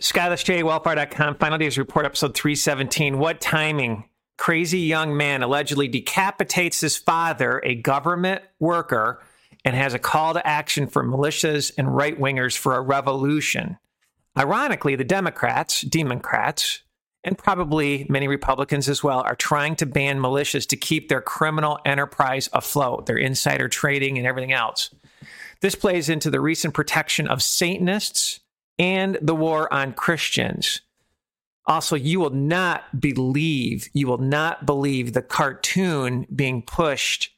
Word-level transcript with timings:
SkyLessJ, 0.00 1.38
Final 1.38 1.58
Days 1.58 1.78
Report, 1.78 2.04
episode 2.04 2.34
317. 2.34 3.18
What 3.18 3.40
timing? 3.40 4.04
Crazy 4.36 4.80
young 4.80 5.16
man 5.16 5.42
allegedly 5.42 5.88
decapitates 5.88 6.82
his 6.82 6.98
father, 6.98 7.62
a 7.64 7.76
government 7.76 8.42
worker, 8.60 9.22
and 9.64 9.74
has 9.74 9.94
a 9.94 9.98
call 9.98 10.34
to 10.34 10.46
action 10.46 10.86
for 10.86 11.02
militias 11.02 11.72
and 11.78 11.96
right 11.96 12.20
wingers 12.20 12.54
for 12.54 12.76
a 12.76 12.82
revolution. 12.82 13.78
Ironically, 14.36 14.96
the 14.96 15.04
Democrats, 15.04 15.80
Democrats, 15.80 16.82
and 17.24 17.38
probably 17.38 18.06
many 18.10 18.28
Republicans 18.28 18.90
as 18.90 19.02
well, 19.02 19.20
are 19.20 19.34
trying 19.34 19.76
to 19.76 19.86
ban 19.86 20.18
militias 20.18 20.68
to 20.68 20.76
keep 20.76 21.08
their 21.08 21.22
criminal 21.22 21.78
enterprise 21.86 22.50
afloat, 22.52 23.06
their 23.06 23.16
insider 23.16 23.66
trading 23.66 24.18
and 24.18 24.26
everything 24.26 24.52
else. 24.52 24.94
This 25.62 25.74
plays 25.74 26.10
into 26.10 26.30
the 26.30 26.40
recent 26.40 26.74
protection 26.74 27.26
of 27.26 27.42
Satanists 27.42 28.40
and 28.78 29.18
the 29.20 29.34
war 29.34 29.72
on 29.72 29.92
Christians. 29.92 30.82
Also, 31.66 31.96
you 31.96 32.20
will 32.20 32.30
not 32.30 33.00
believe, 33.00 33.88
you 33.92 34.06
will 34.06 34.18
not 34.18 34.66
believe 34.66 35.12
the 35.12 35.22
cartoon 35.22 36.26
being 36.34 36.62
pushed 36.62 37.34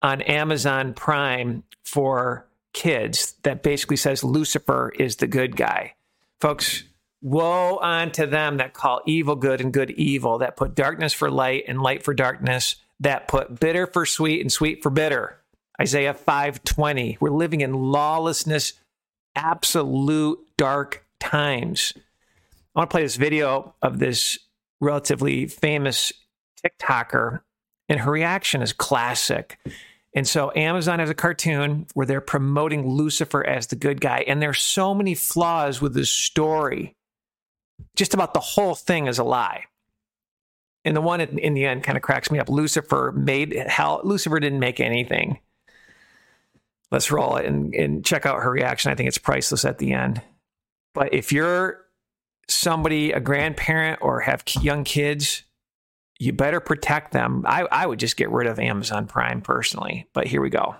on 0.00 0.22
Amazon 0.22 0.94
Prime 0.94 1.64
for 1.84 2.46
kids 2.72 3.34
that 3.42 3.62
basically 3.62 3.96
says 3.96 4.24
Lucifer 4.24 4.92
is 4.98 5.16
the 5.16 5.26
good 5.26 5.56
guy. 5.56 5.94
Folks, 6.40 6.84
woe 7.20 7.78
unto 7.78 8.26
them 8.26 8.56
that 8.56 8.74
call 8.74 9.00
evil 9.06 9.36
good 9.36 9.60
and 9.60 9.72
good 9.72 9.90
evil, 9.92 10.38
that 10.38 10.56
put 10.56 10.74
darkness 10.74 11.12
for 11.12 11.30
light 11.30 11.64
and 11.68 11.80
light 11.80 12.02
for 12.02 12.14
darkness, 12.14 12.76
that 13.00 13.28
put 13.28 13.60
bitter 13.60 13.86
for 13.86 14.06
sweet 14.06 14.40
and 14.40 14.52
sweet 14.52 14.82
for 14.82 14.90
bitter. 14.90 15.38
Isaiah 15.80 16.14
5:20. 16.14 17.16
We're 17.20 17.30
living 17.30 17.60
in 17.60 17.74
lawlessness, 17.74 18.74
absolute 19.34 20.38
dark 20.56 21.04
times. 21.20 21.92
I 21.96 22.80
want 22.80 22.90
to 22.90 22.94
play 22.94 23.02
this 23.02 23.16
video 23.16 23.74
of 23.82 23.98
this 23.98 24.38
relatively 24.80 25.46
famous 25.46 26.12
TikToker, 26.64 27.40
and 27.88 28.00
her 28.00 28.10
reaction 28.10 28.62
is 28.62 28.72
classic. 28.72 29.58
And 30.14 30.28
so 30.28 30.52
Amazon 30.54 30.98
has 30.98 31.10
a 31.10 31.14
cartoon 31.14 31.86
where 31.94 32.06
they're 32.06 32.20
promoting 32.20 32.86
Lucifer 32.86 33.46
as 33.46 33.68
the 33.68 33.76
good 33.76 34.00
guy. 34.00 34.24
And 34.26 34.42
there's 34.42 34.60
so 34.60 34.94
many 34.94 35.14
flaws 35.14 35.80
with 35.80 35.94
this 35.94 36.10
story. 36.10 36.94
Just 37.96 38.12
about 38.14 38.34
the 38.34 38.40
whole 38.40 38.74
thing 38.74 39.06
is 39.06 39.18
a 39.18 39.24
lie. 39.24 39.64
And 40.84 40.96
the 40.96 41.00
one 41.00 41.20
in, 41.20 41.54
the 41.54 41.64
end 41.64 41.84
kind 41.84 41.96
of 41.96 42.02
cracks 42.02 42.30
me 42.30 42.38
up. 42.38 42.48
Lucifer 42.48 43.12
made 43.16 43.54
hell. 43.54 44.00
Lucifer 44.04 44.40
didn't 44.40 44.60
make 44.60 44.80
anything. 44.80 45.38
Let's 46.92 47.10
roll 47.10 47.36
it 47.36 47.46
and, 47.46 47.74
and 47.74 48.04
check 48.04 48.26
out 48.26 48.42
her 48.42 48.50
reaction. 48.50 48.92
I 48.92 48.94
think 48.94 49.08
it's 49.08 49.18
priceless 49.18 49.64
at 49.64 49.78
the 49.78 49.94
end. 49.94 50.20
But 50.94 51.14
if 51.14 51.32
you're 51.32 51.86
somebody, 52.48 53.12
a 53.12 53.20
grandparent, 53.20 54.00
or 54.02 54.20
have 54.20 54.44
young 54.60 54.84
kids, 54.84 55.42
you 56.18 56.34
better 56.34 56.60
protect 56.60 57.12
them. 57.12 57.44
I, 57.46 57.62
I 57.62 57.86
would 57.86 57.98
just 57.98 58.18
get 58.18 58.30
rid 58.30 58.46
of 58.46 58.58
Amazon 58.58 59.06
Prime 59.06 59.40
personally, 59.40 60.06
but 60.12 60.26
here 60.26 60.42
we 60.42 60.50
go. 60.50 60.76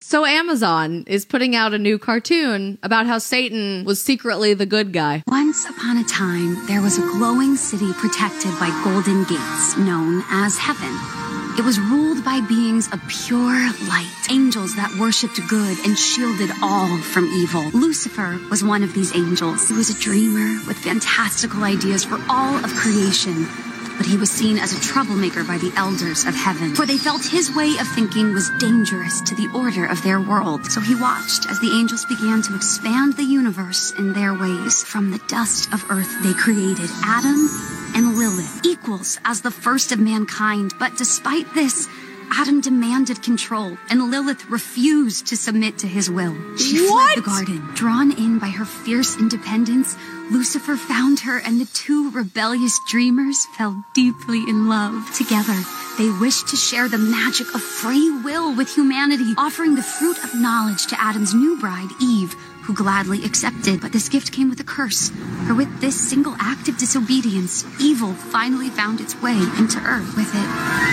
So 0.00 0.24
Amazon 0.24 1.04
is 1.08 1.24
putting 1.24 1.56
out 1.56 1.74
a 1.74 1.78
new 1.78 1.98
cartoon 1.98 2.78
about 2.82 3.06
how 3.06 3.18
Satan 3.18 3.84
was 3.84 4.00
secretly 4.00 4.54
the 4.54 4.66
good 4.66 4.92
guy. 4.92 5.24
Once 5.26 5.64
upon 5.68 5.96
a 5.96 6.04
time, 6.04 6.66
there 6.66 6.82
was 6.82 6.98
a 6.98 7.12
glowing 7.18 7.56
city 7.56 7.92
protected 7.94 8.52
by 8.60 8.68
golden 8.84 9.24
gates 9.24 9.76
known 9.78 10.22
as 10.30 10.56
heaven. 10.56 11.17
It 11.58 11.64
was 11.64 11.80
ruled 11.80 12.24
by 12.24 12.40
beings 12.40 12.86
of 12.92 13.02
pure 13.08 13.58
light, 13.88 14.14
angels 14.30 14.76
that 14.76 14.94
worshipped 14.94 15.40
good 15.48 15.76
and 15.84 15.98
shielded 15.98 16.50
all 16.62 16.98
from 16.98 17.24
evil. 17.24 17.68
Lucifer 17.70 18.38
was 18.48 18.62
one 18.62 18.84
of 18.84 18.94
these 18.94 19.12
angels. 19.16 19.68
He 19.68 19.74
was 19.74 19.90
a 19.90 20.00
dreamer 20.00 20.64
with 20.68 20.78
fantastical 20.78 21.64
ideas 21.64 22.04
for 22.04 22.20
all 22.28 22.54
of 22.64 22.72
creation 22.76 23.48
but 23.96 24.06
he 24.06 24.16
was 24.16 24.30
seen 24.30 24.58
as 24.58 24.72
a 24.72 24.80
troublemaker 24.80 25.42
by 25.42 25.58
the 25.58 25.72
elders 25.74 26.24
of 26.24 26.32
heaven, 26.32 26.72
for 26.72 26.86
they 26.86 26.96
felt 26.96 27.24
his 27.24 27.52
way 27.52 27.76
of 27.80 27.88
thinking 27.96 28.32
was 28.32 28.48
dangerous 28.60 29.20
to 29.22 29.34
the 29.34 29.50
order 29.52 29.86
of 29.86 30.00
their 30.04 30.20
world. 30.20 30.64
So 30.70 30.80
he 30.80 30.94
watched 30.94 31.50
as 31.50 31.58
the 31.58 31.72
angels 31.72 32.04
began 32.04 32.40
to 32.42 32.54
expand 32.54 33.14
the 33.14 33.24
universe 33.24 33.90
in 33.98 34.12
their 34.12 34.34
ways. 34.34 34.84
From 34.84 35.10
the 35.10 35.18
dust 35.26 35.72
of 35.72 35.84
earth, 35.90 36.22
they 36.22 36.32
created 36.32 36.88
Adam 37.02 37.48
and 37.94 38.16
Lilith, 38.18 38.60
equals 38.64 39.18
as 39.24 39.40
the 39.42 39.50
first 39.50 39.92
of 39.92 39.98
mankind. 39.98 40.74
But 40.78 40.96
despite 40.96 41.52
this, 41.54 41.88
Adam 42.30 42.60
demanded 42.60 43.22
control, 43.22 43.78
and 43.88 44.10
Lilith 44.10 44.50
refused 44.50 45.28
to 45.28 45.36
submit 45.36 45.78
to 45.78 45.86
his 45.86 46.10
will. 46.10 46.36
She 46.58 46.86
What? 46.86 47.14
fled 47.14 47.24
the 47.24 47.26
garden. 47.30 47.68
Drawn 47.74 48.12
in 48.12 48.38
by 48.38 48.48
her 48.48 48.66
fierce 48.66 49.16
independence, 49.16 49.96
Lucifer 50.30 50.76
found 50.76 51.20
her, 51.20 51.38
and 51.38 51.58
the 51.58 51.64
two 51.72 52.10
rebellious 52.10 52.78
dreamers 52.86 53.46
fell 53.56 53.82
deeply 53.94 54.44
in 54.46 54.68
love. 54.68 55.10
Together, 55.14 55.56
they 55.96 56.10
wished 56.20 56.48
to 56.48 56.56
share 56.56 56.86
the 56.86 56.98
magic 56.98 57.54
of 57.54 57.62
free 57.62 58.10
will 58.22 58.54
with 58.54 58.74
humanity, 58.74 59.32
offering 59.38 59.74
the 59.74 59.82
fruit 59.82 60.22
of 60.22 60.34
knowledge 60.34 60.86
to 60.88 61.00
Adam's 61.00 61.32
new 61.32 61.58
bride, 61.58 61.88
Eve, 61.98 62.36
who 62.68 62.74
gladly 62.74 63.24
accepted. 63.24 63.80
But 63.80 63.92
this 63.92 64.10
gift 64.10 64.30
came 64.30 64.50
with 64.50 64.60
a 64.60 64.64
curse, 64.64 65.08
for 65.46 65.54
with 65.54 65.80
this 65.80 65.96
single 65.96 66.36
act 66.38 66.68
of 66.68 66.76
disobedience, 66.76 67.64
evil 67.80 68.12
finally 68.12 68.68
found 68.68 69.00
its 69.00 69.16
way 69.22 69.38
into 69.58 69.80
earth. 69.80 70.14
With 70.14 70.28
it, 70.34 70.48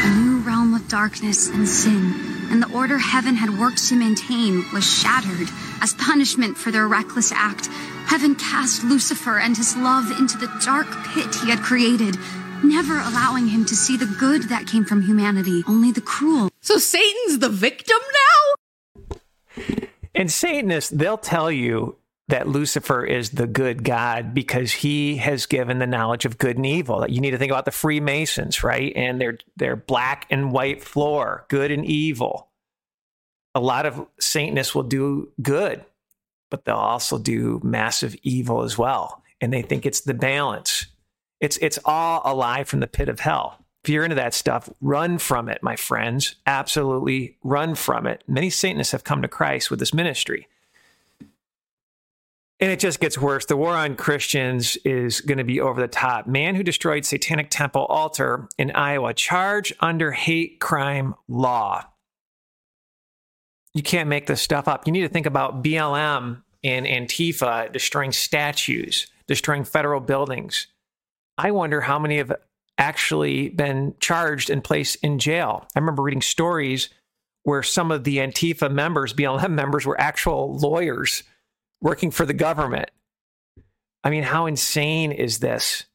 a 0.07 0.15
new 0.23 0.39
realm 0.39 0.73
of 0.73 0.87
darkness 0.87 1.49
and 1.49 1.67
sin, 1.67 2.13
and 2.49 2.63
the 2.63 2.71
order 2.73 2.97
heaven 2.97 3.35
had 3.35 3.59
worked 3.59 3.89
to 3.89 3.95
maintain 3.95 4.63
was 4.71 4.89
shattered. 4.89 5.49
As 5.81 5.93
punishment 5.95 6.57
for 6.57 6.71
their 6.71 6.87
reckless 6.87 7.33
act, 7.33 7.67
heaven 8.07 8.35
cast 8.35 8.85
Lucifer 8.85 9.37
and 9.37 9.57
his 9.57 9.75
love 9.75 10.09
into 10.17 10.37
the 10.37 10.47
dark 10.63 10.87
pit 11.07 11.35
he 11.43 11.49
had 11.49 11.59
created, 11.59 12.15
never 12.63 12.97
allowing 13.01 13.47
him 13.49 13.65
to 13.65 13.75
see 13.75 13.97
the 13.97 14.15
good 14.17 14.43
that 14.43 14.65
came 14.65 14.85
from 14.85 15.01
humanity, 15.01 15.61
only 15.67 15.91
the 15.91 15.99
cruel. 15.99 16.49
So 16.61 16.77
Satan's 16.77 17.39
the 17.39 17.49
victim 17.49 17.99
now? 17.99 18.44
And 20.15 20.31
Satanists, 20.31 20.89
they'll 20.89 21.17
tell 21.17 21.51
you 21.51 21.97
that 22.27 22.47
Lucifer 22.47 23.05
is 23.05 23.31
the 23.31 23.45
good 23.45 23.83
God 23.83 24.33
because 24.33 24.71
he 24.71 25.17
has 25.17 25.45
given 25.45 25.77
the 25.77 25.85
knowledge 25.85 26.25
of 26.25 26.37
good 26.37 26.55
and 26.57 26.65
evil. 26.65 27.01
That 27.01 27.11
you 27.11 27.21
need 27.21 27.31
to 27.31 27.37
think 27.37 27.51
about 27.51 27.65
the 27.65 27.71
Freemasons, 27.71 28.63
right? 28.63 28.93
And 28.95 29.21
their 29.21 29.37
their 29.57 29.75
black 29.75 30.25
and 30.31 30.51
white 30.51 30.81
floor, 30.81 31.45
good 31.49 31.69
and 31.69 31.85
evil. 31.85 32.49
A 33.53 33.59
lot 33.59 33.85
of 33.85 34.07
Satanists 34.19 34.73
will 34.73 34.83
do 34.83 35.31
good, 35.41 35.85
but 36.49 36.65
they'll 36.65 36.75
also 36.75 37.17
do 37.17 37.61
massive 37.63 38.15
evil 38.23 38.63
as 38.63 38.77
well. 38.77 39.21
And 39.39 39.53
they 39.53 39.61
think 39.61 39.85
it's 39.85 40.01
the 40.01 40.13
balance. 40.13 40.87
It's 41.41 41.57
it's 41.57 41.79
all 41.85 42.21
a 42.25 42.33
lie 42.33 42.63
from 42.63 42.79
the 42.79 42.87
pit 42.87 43.09
of 43.09 43.19
hell. 43.19 43.64
If 43.85 43.89
you're 43.89 44.03
into 44.03 44.15
that 44.15 44.33
stuff, 44.33 44.67
run 44.81 45.19
from 45.19 45.47
it, 45.47 45.61
my 45.61 45.75
friends. 45.75 46.37
Absolutely 46.47 47.37
run 47.43 47.75
from 47.75 48.07
it. 48.07 48.23
Many 48.27 48.49
Satanists 48.49 48.93
have 48.93 49.03
come 49.03 49.21
to 49.21 49.27
Christ 49.27 49.69
with 49.69 49.77
this 49.77 49.93
ministry. 49.93 50.47
And 52.59 52.71
it 52.71 52.79
just 52.79 52.99
gets 52.99 53.15
worse. 53.15 53.45
The 53.45 53.55
war 53.55 53.75
on 53.75 53.95
Christians 53.95 54.75
is 54.77 55.21
going 55.21 55.37
to 55.37 55.43
be 55.43 55.61
over 55.61 55.79
the 55.79 55.87
top. 55.87 56.25
Man 56.25 56.55
who 56.55 56.63
destroyed 56.63 57.05
Satanic 57.05 57.51
Temple 57.51 57.85
altar 57.85 58.49
in 58.57 58.71
Iowa, 58.71 59.13
charge 59.13 59.71
under 59.81 60.11
hate 60.13 60.59
crime 60.59 61.13
law. 61.27 61.83
You 63.75 63.83
can't 63.83 64.09
make 64.09 64.25
this 64.25 64.41
stuff 64.41 64.67
up. 64.67 64.87
You 64.87 64.93
need 64.93 65.01
to 65.01 65.09
think 65.09 65.27
about 65.27 65.63
BLM 65.63 66.41
and 66.63 66.87
Antifa 66.87 67.71
destroying 67.71 68.13
statues, 68.13 69.05
destroying 69.27 69.63
federal 69.63 69.99
buildings. 69.99 70.65
I 71.37 71.51
wonder 71.51 71.81
how 71.81 71.99
many 71.99 72.17
have 72.17 72.33
actually 72.77 73.49
been 73.49 73.95
charged 73.99 74.49
and 74.49 74.63
placed 74.63 74.97
in 75.03 75.19
jail. 75.19 75.67
I 75.75 75.79
remember 75.79 76.03
reading 76.03 76.21
stories 76.21 76.89
where 77.43 77.63
some 77.63 77.91
of 77.91 78.03
the 78.03 78.17
Antifa 78.17 78.71
members, 78.71 79.13
BLM 79.13 79.51
members, 79.51 79.85
were 79.85 79.99
actual 79.99 80.57
lawyers 80.57 81.23
working 81.81 82.11
for 82.11 82.25
the 82.25 82.33
government. 82.33 82.89
I 84.03 84.09
mean, 84.09 84.23
how 84.23 84.45
insane 84.45 85.11
is 85.11 85.39
this? 85.39 85.85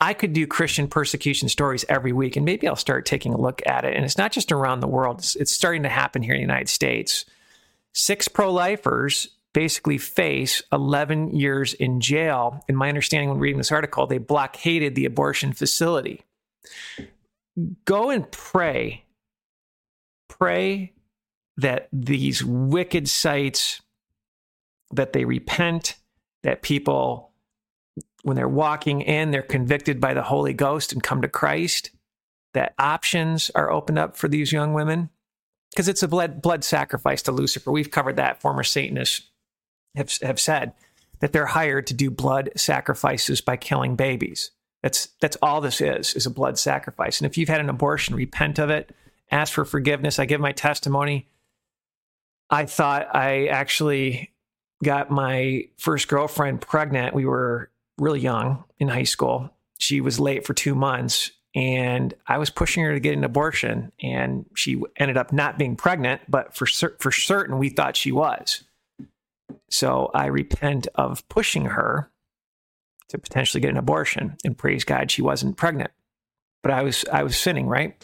I 0.00 0.14
could 0.14 0.32
do 0.32 0.46
Christian 0.46 0.88
persecution 0.88 1.48
stories 1.48 1.84
every 1.88 2.12
week, 2.12 2.36
and 2.36 2.44
maybe 2.44 2.66
I'll 2.66 2.76
start 2.76 3.06
taking 3.06 3.32
a 3.32 3.40
look 3.40 3.62
at 3.66 3.84
it. 3.84 3.94
And 3.94 4.04
it's 4.04 4.18
not 4.18 4.32
just 4.32 4.50
around 4.50 4.80
the 4.80 4.88
world, 4.88 5.20
it's, 5.20 5.36
it's 5.36 5.52
starting 5.52 5.84
to 5.84 5.88
happen 5.88 6.22
here 6.22 6.34
in 6.34 6.38
the 6.38 6.42
United 6.46 6.68
States. 6.68 7.24
Six 7.92 8.26
pro 8.26 8.52
lifers 8.52 9.28
basically 9.52 9.98
face 9.98 10.62
11 10.72 11.36
years 11.36 11.74
in 11.74 12.00
jail. 12.00 12.64
In 12.68 12.76
my 12.76 12.88
understanding, 12.88 13.28
when 13.28 13.38
reading 13.38 13.58
this 13.58 13.72
article, 13.72 14.06
they 14.06 14.18
blockaded 14.18 14.94
the 14.94 15.04
abortion 15.04 15.52
facility. 15.52 16.22
Go 17.84 18.10
and 18.10 18.30
pray. 18.30 19.04
Pray 20.28 20.92
that 21.58 21.88
these 21.92 22.44
wicked 22.44 23.08
sites 23.08 23.82
that 24.92 25.12
they 25.12 25.24
repent, 25.24 25.96
that 26.42 26.62
people 26.62 27.32
when 28.22 28.36
they're 28.36 28.48
walking 28.48 29.00
in, 29.00 29.30
they're 29.30 29.42
convicted 29.42 30.00
by 30.00 30.14
the 30.14 30.22
Holy 30.22 30.52
Ghost 30.52 30.92
and 30.92 31.02
come 31.02 31.22
to 31.22 31.28
Christ, 31.28 31.90
that 32.54 32.74
options 32.78 33.50
are 33.54 33.70
opened 33.70 33.98
up 33.98 34.16
for 34.16 34.28
these 34.28 34.52
young 34.52 34.72
women 34.74 35.10
because 35.70 35.88
it's 35.88 36.02
a 36.02 36.08
blood 36.08 36.40
blood 36.42 36.64
sacrifice 36.64 37.22
to 37.22 37.32
Lucifer. 37.32 37.72
We've 37.72 37.90
covered 37.90 38.16
that. 38.16 38.40
Former 38.40 38.62
Satanists 38.62 39.31
have 39.94 40.12
have 40.22 40.40
said 40.40 40.72
that 41.20 41.32
they're 41.32 41.46
hired 41.46 41.86
to 41.86 41.94
do 41.94 42.10
blood 42.10 42.50
sacrifices 42.56 43.40
by 43.40 43.56
killing 43.56 43.96
babies. 43.96 44.50
That's 44.82 45.08
that's 45.20 45.36
all 45.40 45.60
this 45.60 45.80
is 45.80 46.14
is 46.14 46.26
a 46.26 46.30
blood 46.30 46.58
sacrifice. 46.58 47.20
And 47.20 47.30
if 47.30 47.38
you've 47.38 47.48
had 47.48 47.60
an 47.60 47.70
abortion, 47.70 48.14
repent 48.14 48.58
of 48.58 48.70
it, 48.70 48.94
ask 49.30 49.52
for 49.52 49.64
forgiveness. 49.64 50.18
I 50.18 50.26
give 50.26 50.40
my 50.40 50.52
testimony. 50.52 51.28
I 52.50 52.66
thought 52.66 53.14
I 53.14 53.46
actually 53.46 54.32
got 54.84 55.10
my 55.10 55.68
first 55.78 56.08
girlfriend 56.08 56.60
pregnant. 56.60 57.14
We 57.14 57.24
were 57.24 57.70
really 57.98 58.20
young 58.20 58.64
in 58.78 58.88
high 58.88 59.04
school. 59.04 59.50
She 59.78 60.00
was 60.00 60.18
late 60.18 60.46
for 60.46 60.54
2 60.54 60.74
months 60.74 61.30
and 61.54 62.14
I 62.26 62.38
was 62.38 62.50
pushing 62.50 62.82
her 62.84 62.94
to 62.94 63.00
get 63.00 63.16
an 63.16 63.24
abortion 63.24 63.92
and 64.02 64.46
she 64.54 64.82
ended 64.96 65.16
up 65.16 65.32
not 65.32 65.58
being 65.58 65.76
pregnant, 65.76 66.22
but 66.28 66.56
for 66.56 66.66
cer- 66.66 66.96
for 66.98 67.12
certain 67.12 67.58
we 67.58 67.68
thought 67.68 67.96
she 67.96 68.10
was. 68.10 68.64
So 69.72 70.10
I 70.14 70.26
repent 70.26 70.86
of 70.96 71.26
pushing 71.28 71.64
her 71.64 72.10
to 73.08 73.18
potentially 73.18 73.60
get 73.60 73.70
an 73.70 73.78
abortion. 73.78 74.36
And 74.44 74.56
praise 74.56 74.84
God, 74.84 75.10
she 75.10 75.22
wasn't 75.22 75.56
pregnant. 75.56 75.90
But 76.62 76.72
I 76.72 76.82
was 76.82 77.04
I 77.10 77.22
was 77.22 77.36
sinning, 77.36 77.66
right? 77.66 77.96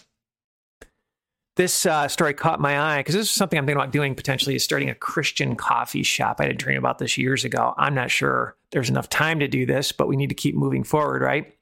This 1.57 1.87
uh, 1.87 2.09
story 2.09 2.35
caught 2.35 2.61
my 2.61 2.79
eye 2.79 3.01
because 3.01 3.15
this 3.15 3.27
is 3.27 3.33
something 3.33 3.59
I'm 3.59 3.67
thinking 3.67 3.81
about 3.81 3.93
doing 3.93 4.15
potentially 4.15 4.55
is 4.55 4.65
starting 4.65 4.89
a 4.89 4.95
Christian 4.95 5.57
coffee 5.57 6.05
shop. 6.05 6.37
I 6.39 6.45
had 6.45 6.53
a 6.53 6.57
dream 6.57 6.79
about 6.79 6.99
this 6.99 7.19
years 7.19 7.45
ago. 7.45 7.75
I'm 7.77 7.95
not 7.95 8.11
sure 8.11 8.57
there's 8.71 8.91
enough 8.91 9.09
time 9.09 9.41
to 9.41 9.49
do 9.49 9.67
this, 9.67 9.93
but 9.93 10.09
we 10.09 10.17
need 10.17 10.29
to 10.29 10.35
keep 10.35 10.55
moving 10.55 10.85
forward, 10.85 11.21
right? 11.21 11.53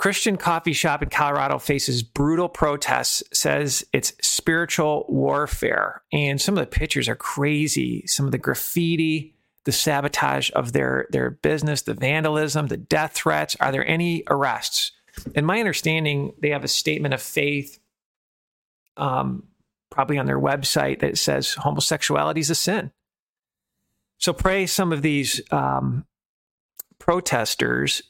Christian 0.00 0.38
coffee 0.38 0.72
shop 0.72 1.02
in 1.02 1.10
Colorado 1.10 1.58
faces 1.58 2.02
brutal 2.02 2.48
protests, 2.48 3.22
says 3.34 3.84
it's 3.92 4.14
spiritual 4.22 5.04
warfare. 5.10 6.00
And 6.10 6.40
some 6.40 6.56
of 6.56 6.64
the 6.64 6.70
pictures 6.70 7.06
are 7.06 7.14
crazy. 7.14 8.06
Some 8.06 8.24
of 8.24 8.32
the 8.32 8.38
graffiti, 8.38 9.36
the 9.66 9.72
sabotage 9.72 10.50
of 10.54 10.72
their, 10.72 11.06
their 11.10 11.28
business, 11.28 11.82
the 11.82 11.92
vandalism, 11.92 12.68
the 12.68 12.78
death 12.78 13.12
threats. 13.12 13.58
Are 13.60 13.70
there 13.70 13.86
any 13.86 14.24
arrests? 14.26 14.92
In 15.34 15.44
my 15.44 15.58
understanding, 15.58 16.32
they 16.40 16.48
have 16.48 16.64
a 16.64 16.68
statement 16.68 17.12
of 17.12 17.20
faith, 17.20 17.78
um, 18.96 19.48
probably 19.90 20.16
on 20.16 20.24
their 20.24 20.40
website, 20.40 21.00
that 21.00 21.18
says 21.18 21.52
homosexuality 21.52 22.40
is 22.40 22.48
a 22.48 22.54
sin. 22.54 22.90
So 24.16 24.32
pray 24.32 24.64
some 24.64 24.94
of 24.94 25.02
these 25.02 25.42
um, 25.52 26.06
protesters 26.98 28.00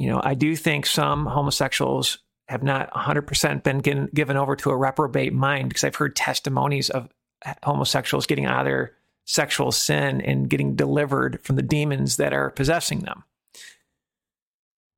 you 0.00 0.06
know, 0.06 0.18
I 0.24 0.32
do 0.32 0.56
think 0.56 0.86
some 0.86 1.26
homosexuals 1.26 2.20
have 2.48 2.62
not 2.62 2.90
100% 2.92 3.62
been 3.62 3.80
given, 3.80 4.08
given 4.14 4.38
over 4.38 4.56
to 4.56 4.70
a 4.70 4.76
reprobate 4.76 5.34
mind 5.34 5.68
because 5.68 5.84
I've 5.84 5.94
heard 5.94 6.16
testimonies 6.16 6.88
of 6.88 7.10
uh, 7.44 7.52
homosexuals 7.62 8.26
getting 8.26 8.46
out 8.46 8.60
of 8.60 8.64
their 8.64 8.96
sexual 9.26 9.70
sin 9.72 10.22
and 10.22 10.48
getting 10.48 10.74
delivered 10.74 11.38
from 11.42 11.56
the 11.56 11.62
demons 11.62 12.16
that 12.16 12.32
are 12.32 12.48
possessing 12.48 13.00
them. 13.00 13.24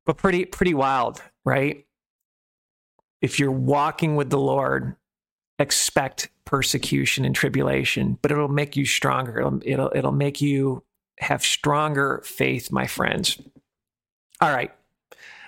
But 0.07 0.19
pretty 0.19 0.45
pretty 0.45 0.73
wild, 0.73 1.21
right? 1.45 1.85
If 3.21 3.41
you're 3.41 3.51
walking 3.51 4.15
with 4.15 4.31
the 4.31 4.39
Lord, 4.39 4.95
expect 5.59 6.29
persecution 6.45 7.25
and 7.25 7.35
tribulation, 7.35 8.19
but 8.23 8.31
it'll 8.31 8.47
make 8.47 8.77
you 8.77 8.87
stronger. 8.87 9.41
It'll 9.41 9.61
it'll, 9.65 9.93
it'll 9.97 10.13
make 10.13 10.41
you 10.41 10.85
have 11.19 11.43
stronger 11.43 12.23
faith, 12.25 12.71
my 12.71 12.87
friends. 12.87 13.37
All 14.41 14.51
right 14.53 14.71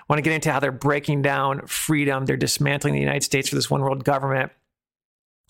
want 0.09 0.19
to 0.19 0.23
get 0.23 0.35
into 0.35 0.53
how 0.53 0.61
they're 0.61 0.73
breaking 0.73 1.23
down 1.23 1.67
freedom. 1.67 2.27
They're 2.27 2.37
dismantling 2.37 2.95
the 2.95 3.01
United 3.01 3.23
States 3.23 3.49
for 3.49 3.55
this 3.55 3.71
one 3.71 3.81
world 3.81 4.05
government. 4.05 4.53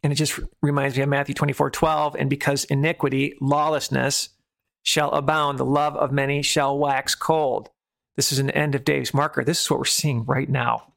And 0.03 0.13
it 0.13 0.17
just 0.17 0.39
reminds 0.63 0.97
me 0.97 1.03
of 1.03 1.09
Matthew 1.09 1.35
24 1.35 1.71
12. 1.71 2.17
And 2.17 2.31
because 2.31 2.65
iniquity, 2.65 3.35
lawlessness 3.41 4.31
shall 4.83 5.11
abound, 5.13 5.59
the 5.59 5.65
love 5.65 5.97
of 5.97 6.13
many 6.13 6.43
shall 6.43 6.79
wax 6.79 7.15
cold. 7.15 7.71
This 8.17 8.31
is 8.31 8.39
an 8.39 8.51
end 8.51 8.75
of 8.75 8.85
days 8.85 9.13
marker. 9.13 9.43
This 9.43 9.63
is 9.63 9.71
what 9.71 9.79
we're 9.79 9.87
seeing 9.87 10.25
right 10.25 10.49
now. 10.49 10.93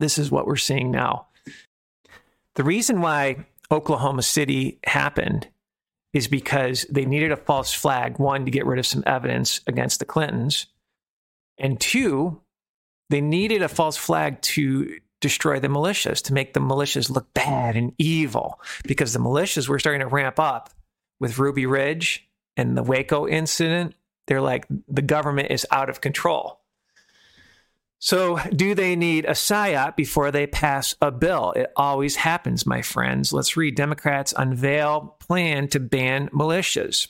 This 0.00 0.18
is 0.18 0.30
what 0.30 0.46
we're 0.46 0.56
seeing 0.56 0.90
now. 0.90 1.26
The 2.56 2.64
reason 2.64 3.00
why 3.00 3.46
Oklahoma 3.70 4.22
City 4.22 4.80
happened 4.84 5.48
is 6.12 6.26
because 6.26 6.84
they 6.90 7.04
needed 7.04 7.30
a 7.30 7.36
false 7.36 7.72
flag, 7.72 8.18
one, 8.18 8.44
to 8.44 8.50
get 8.50 8.66
rid 8.66 8.78
of 8.78 8.86
some 8.86 9.04
evidence 9.06 9.60
against 9.66 10.00
the 10.00 10.04
Clintons, 10.04 10.66
and 11.58 11.78
two, 11.78 12.40
they 13.10 13.20
needed 13.20 13.60
a 13.60 13.68
false 13.68 13.96
flag 13.96 14.40
to 14.40 14.98
destroy 15.20 15.60
the 15.60 15.68
militias, 15.68 16.22
to 16.22 16.32
make 16.32 16.54
the 16.54 16.60
militias 16.60 17.10
look 17.10 17.32
bad 17.34 17.76
and 17.76 17.92
evil, 17.98 18.60
because 18.84 19.12
the 19.12 19.18
militias 19.18 19.68
were 19.68 19.78
starting 19.78 20.00
to 20.00 20.06
ramp 20.06 20.40
up 20.40 20.70
with 21.18 21.38
Ruby 21.38 21.66
Ridge 21.66 22.26
and 22.56 22.76
the 22.76 22.82
Waco 22.82 23.28
incident. 23.28 23.94
They're 24.26 24.40
like, 24.40 24.66
the 24.88 25.02
government 25.02 25.50
is 25.50 25.66
out 25.70 25.90
of 25.90 26.00
control. 26.00 26.60
So, 28.02 28.38
do 28.48 28.74
they 28.74 28.96
need 28.96 29.26
a 29.26 29.32
PSYOP 29.32 29.94
before 29.94 30.30
they 30.30 30.46
pass 30.46 30.94
a 31.02 31.10
bill? 31.10 31.52
It 31.52 31.70
always 31.76 32.16
happens, 32.16 32.64
my 32.64 32.80
friends. 32.80 33.30
Let's 33.30 33.58
read 33.58 33.74
Democrats 33.74 34.32
unveil 34.34 35.16
plan 35.20 35.68
to 35.68 35.80
ban 35.80 36.30
militias 36.30 37.08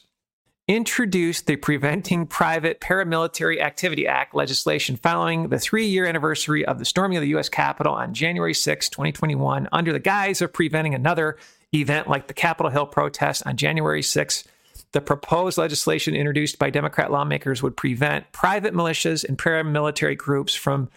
introduced 0.71 1.47
the 1.49 1.57
Preventing 1.57 2.29
Private 2.29 2.81
Paramilitary 2.81 3.61
Activity 3.61 4.07
Act 4.07 4.37
legislation 4.37 4.95
following 4.95 5.49
the 5.49 5.59
three 5.59 5.87
year 5.87 6.07
anniversary 6.07 6.65
of 6.65 6.79
the 6.79 6.85
storming 6.85 7.19
of 7.19 7.23
the 7.23 7.31
U.S. 7.31 7.49
Capitol 7.49 7.93
on 7.93 8.15
January 8.15 8.55
6, 8.55 8.89
2021, 8.89 9.69
under 9.73 9.93
the 9.93 9.99
guise 9.99 10.41
of 10.41 10.53
preventing 10.53 10.95
another 10.95 11.37
event 11.75 12.07
like 12.07 12.29
the 12.29 12.35
Capitol 12.35 12.71
Hill 12.71 12.87
protest 12.87 13.43
on 13.47 13.57
January 13.57 14.01
6. 14.01 14.45
The 14.93 15.01
proposed 15.01 15.59
legislation 15.59 16.15
introduced 16.15 16.57
by 16.57 16.71
Democrat 16.71 17.11
lawmakers 17.11 17.65
would 17.65 17.77
prevent 17.77 18.31
private 18.31 18.73
militias 18.73 19.25
and 19.25 19.37
paramilitary 19.37 20.17
groups 20.17 20.55
from 20.55 20.89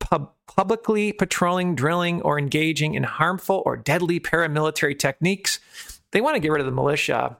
pub- 0.00 0.32
publicly 0.46 1.14
patrolling, 1.14 1.74
drilling, 1.74 2.20
or 2.20 2.38
engaging 2.38 2.92
in 2.92 3.04
harmful 3.04 3.62
or 3.64 3.78
deadly 3.78 4.20
paramilitary 4.20 4.98
techniques. 4.98 5.60
They 6.10 6.20
want 6.20 6.36
to 6.36 6.40
get 6.40 6.52
rid 6.52 6.60
of 6.60 6.66
the 6.66 6.72
militia 6.72 7.38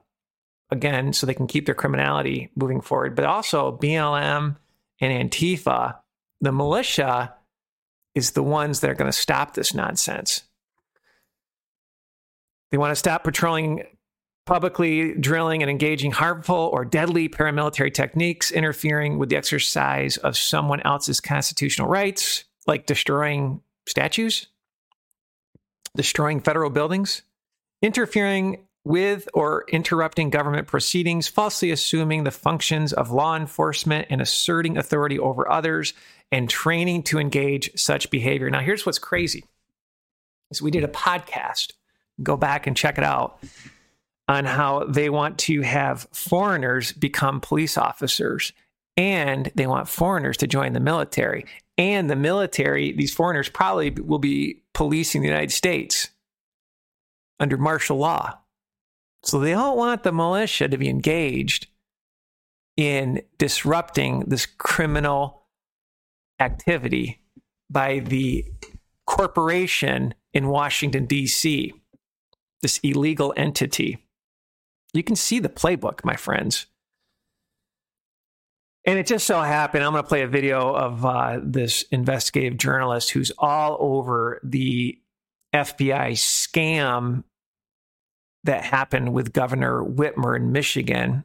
again, 0.71 1.13
so 1.13 1.27
they 1.27 1.35
can 1.35 1.47
keep 1.47 1.67
their 1.67 1.75
criminality 1.75 2.51
moving 2.57 2.81
forward. 2.81 3.15
But 3.15 3.25
also 3.25 3.77
BLM 3.77 4.57
and 5.01 5.31
Antifa, 5.31 5.97
the 6.41 6.53
militia 6.53 7.35
is 8.15 8.33
the 8.33 8.43
ones 8.43 8.81
that 8.81 8.91
are 8.91 8.95
going 8.95 9.11
to 9.11 9.17
stop 9.17 9.55
this 9.55 9.75
nonsense. 9.75 10.43
They 12.71 12.79
want 12.79 12.93
to 12.93 12.97
stop 12.97 13.25
patrolling 13.25 13.85
publicly 14.47 15.15
drilling 15.15 15.63
and 15.63 15.71
engaging 15.71 16.11
harmful 16.11 16.71
or 16.73 16.85
deadly 16.85 17.29
paramilitary 17.29 17.93
techniques, 17.93 18.51
interfering 18.51 19.19
with 19.19 19.31
the 19.31 19.37
exercise 19.37 20.17
of 20.19 20.37
someone 20.37 20.81
else's 20.83 21.21
constitutional 21.21 21.89
rights, 21.89 22.44
like 22.67 22.87
destroying 22.87 23.63
statues, 23.87 24.49
destroying 25.97 26.41
federal 26.41 26.71
buildings, 26.71 27.23
interfering 27.81 28.67
with 28.84 29.29
or 29.32 29.64
interrupting 29.69 30.31
government 30.31 30.67
proceedings, 30.67 31.26
falsely 31.26 31.70
assuming 31.70 32.24
the 32.24 32.31
functions 32.31 32.93
of 32.93 33.10
law 33.10 33.36
enforcement 33.36 34.06
and 34.10 34.20
asserting 34.20 34.76
authority 34.76 35.19
over 35.19 35.50
others, 35.50 35.94
and 36.31 36.50
training 36.50 37.03
to 37.05 37.19
engage 37.19 37.70
such 37.79 38.10
behavior. 38.10 38.50
Now, 38.50 38.60
here's 38.60 38.84
what's 38.84 38.98
crazy. 38.98 39.44
So 40.53 40.64
we 40.64 40.70
did 40.70 40.84
a 40.84 40.88
podcast. 40.88 41.72
Go 42.22 42.36
back 42.36 42.67
and 42.67 42.76
check 42.76 42.98
it 42.98 43.05
out 43.05 43.43
on 44.29 44.44
how 44.44 44.84
they 44.84 45.10
want 45.10 45.38
to 45.38 45.62
have 45.62 46.06
foreigners 46.12 46.93
become 46.93 47.41
police 47.41 47.76
officers 47.76 48.53
and 48.96 49.50
they 49.55 49.67
want 49.67 49.88
foreigners 49.88 50.36
to 50.38 50.46
join 50.46 50.72
the 50.72 50.81
military. 50.81 51.46
And 51.76 52.08
the 52.08 52.17
military, 52.17 52.93
these 52.93 53.12
foreigners 53.12 53.48
probably 53.48 53.91
will 53.91 54.20
be 54.20 54.62
policing 54.72 55.22
the 55.22 55.29
United 55.29 55.53
States 55.53 56.10
under 57.41 57.56
martial 57.56 57.96
law. 57.96 58.38
So 59.25 59.39
they 59.39 59.53
don't 59.53 59.77
want 59.77 60.03
the 60.03 60.13
militia 60.13 60.69
to 60.69 60.77
be 60.77 60.89
engaged 60.89 61.69
in 62.77 63.23
disrupting 63.39 64.21
this 64.27 64.47
criminal 64.47 65.47
activity 66.41 67.23
by 67.71 68.01
the 68.01 68.45
corporation 69.07 70.15
in 70.33 70.49
Washington, 70.49 71.07
D.C., 71.07 71.73
this 72.61 72.79
illegal 72.83 73.33
entity. 73.37 74.07
You 74.93 75.03
can 75.03 75.17
see 75.17 75.39
the 75.39 75.49
playbook, 75.49 76.05
my 76.05 76.17
friends. 76.17 76.67
And 78.87 78.99
it 78.99 79.07
just 79.07 79.27
so 79.27 79.41
happened, 79.41 79.85
I'm 79.85 79.93
going 79.93 80.03
to 80.03 80.09
play 80.09 80.23
a 80.23 80.29
video 80.29 80.75
of 80.75 81.05
uh, 81.05 81.41
this 81.43 81.83
investigative 81.91 82.59
journalist 82.59 83.11
who's 83.11 83.33
all 83.39 83.79
over 83.81 84.41
the 84.45 84.99
FBI 85.55 86.13
scam 86.13 87.25
that 88.44 88.65
happened 88.65 89.13
with 89.13 89.32
Governor 89.32 89.82
Whitmer 89.82 90.36
in 90.36 90.53
Michigan, 90.53 91.24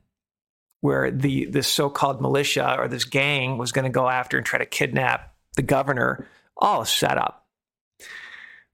where 0.81 1.11
the 1.11 1.45
this 1.45 1.67
so-called 1.67 2.21
militia 2.21 2.75
or 2.79 2.87
this 2.87 3.05
gang 3.05 3.57
was 3.57 3.71
going 3.71 3.83
to 3.83 3.91
go 3.91 4.09
after 4.09 4.37
and 4.37 4.45
try 4.45 4.59
to 4.59 4.65
kidnap 4.65 5.33
the 5.55 5.61
governor, 5.61 6.27
all 6.57 6.85
set 6.85 7.17
up. 7.17 7.45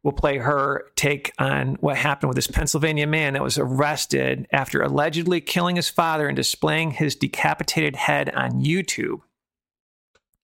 We'll 0.03 0.13
play 0.13 0.37
her 0.37 0.85
take 0.95 1.33
on 1.39 1.77
what 1.79 1.97
happened 1.97 2.29
with 2.29 2.35
this 2.35 2.45
Pennsylvania 2.45 3.07
man 3.07 3.33
that 3.33 3.41
was 3.41 3.57
arrested 3.57 4.47
after 4.51 4.83
allegedly 4.83 5.41
killing 5.41 5.77
his 5.77 5.89
father 5.89 6.27
and 6.27 6.35
displaying 6.35 6.91
his 6.91 7.15
decapitated 7.15 7.95
head 7.95 8.29
on 8.29 8.61
YouTube. 8.61 9.21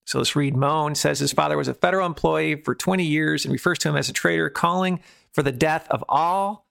So 0.05 0.17
let's 0.17 0.35
read 0.35 0.57
Mohn 0.57 0.95
says 0.95 1.19
his 1.19 1.31
father 1.31 1.57
was 1.57 1.67
a 1.67 1.75
federal 1.75 2.07
employee 2.07 2.55
for 2.55 2.73
20 2.73 3.03
years 3.05 3.45
and 3.45 3.51
refers 3.51 3.77
to 3.79 3.89
him 3.89 3.95
as 3.95 4.09
a 4.09 4.13
traitor, 4.13 4.49
calling 4.49 4.99
for 5.31 5.43
the 5.43 5.51
death 5.51 5.87
of 5.91 6.03
all 6.09 6.65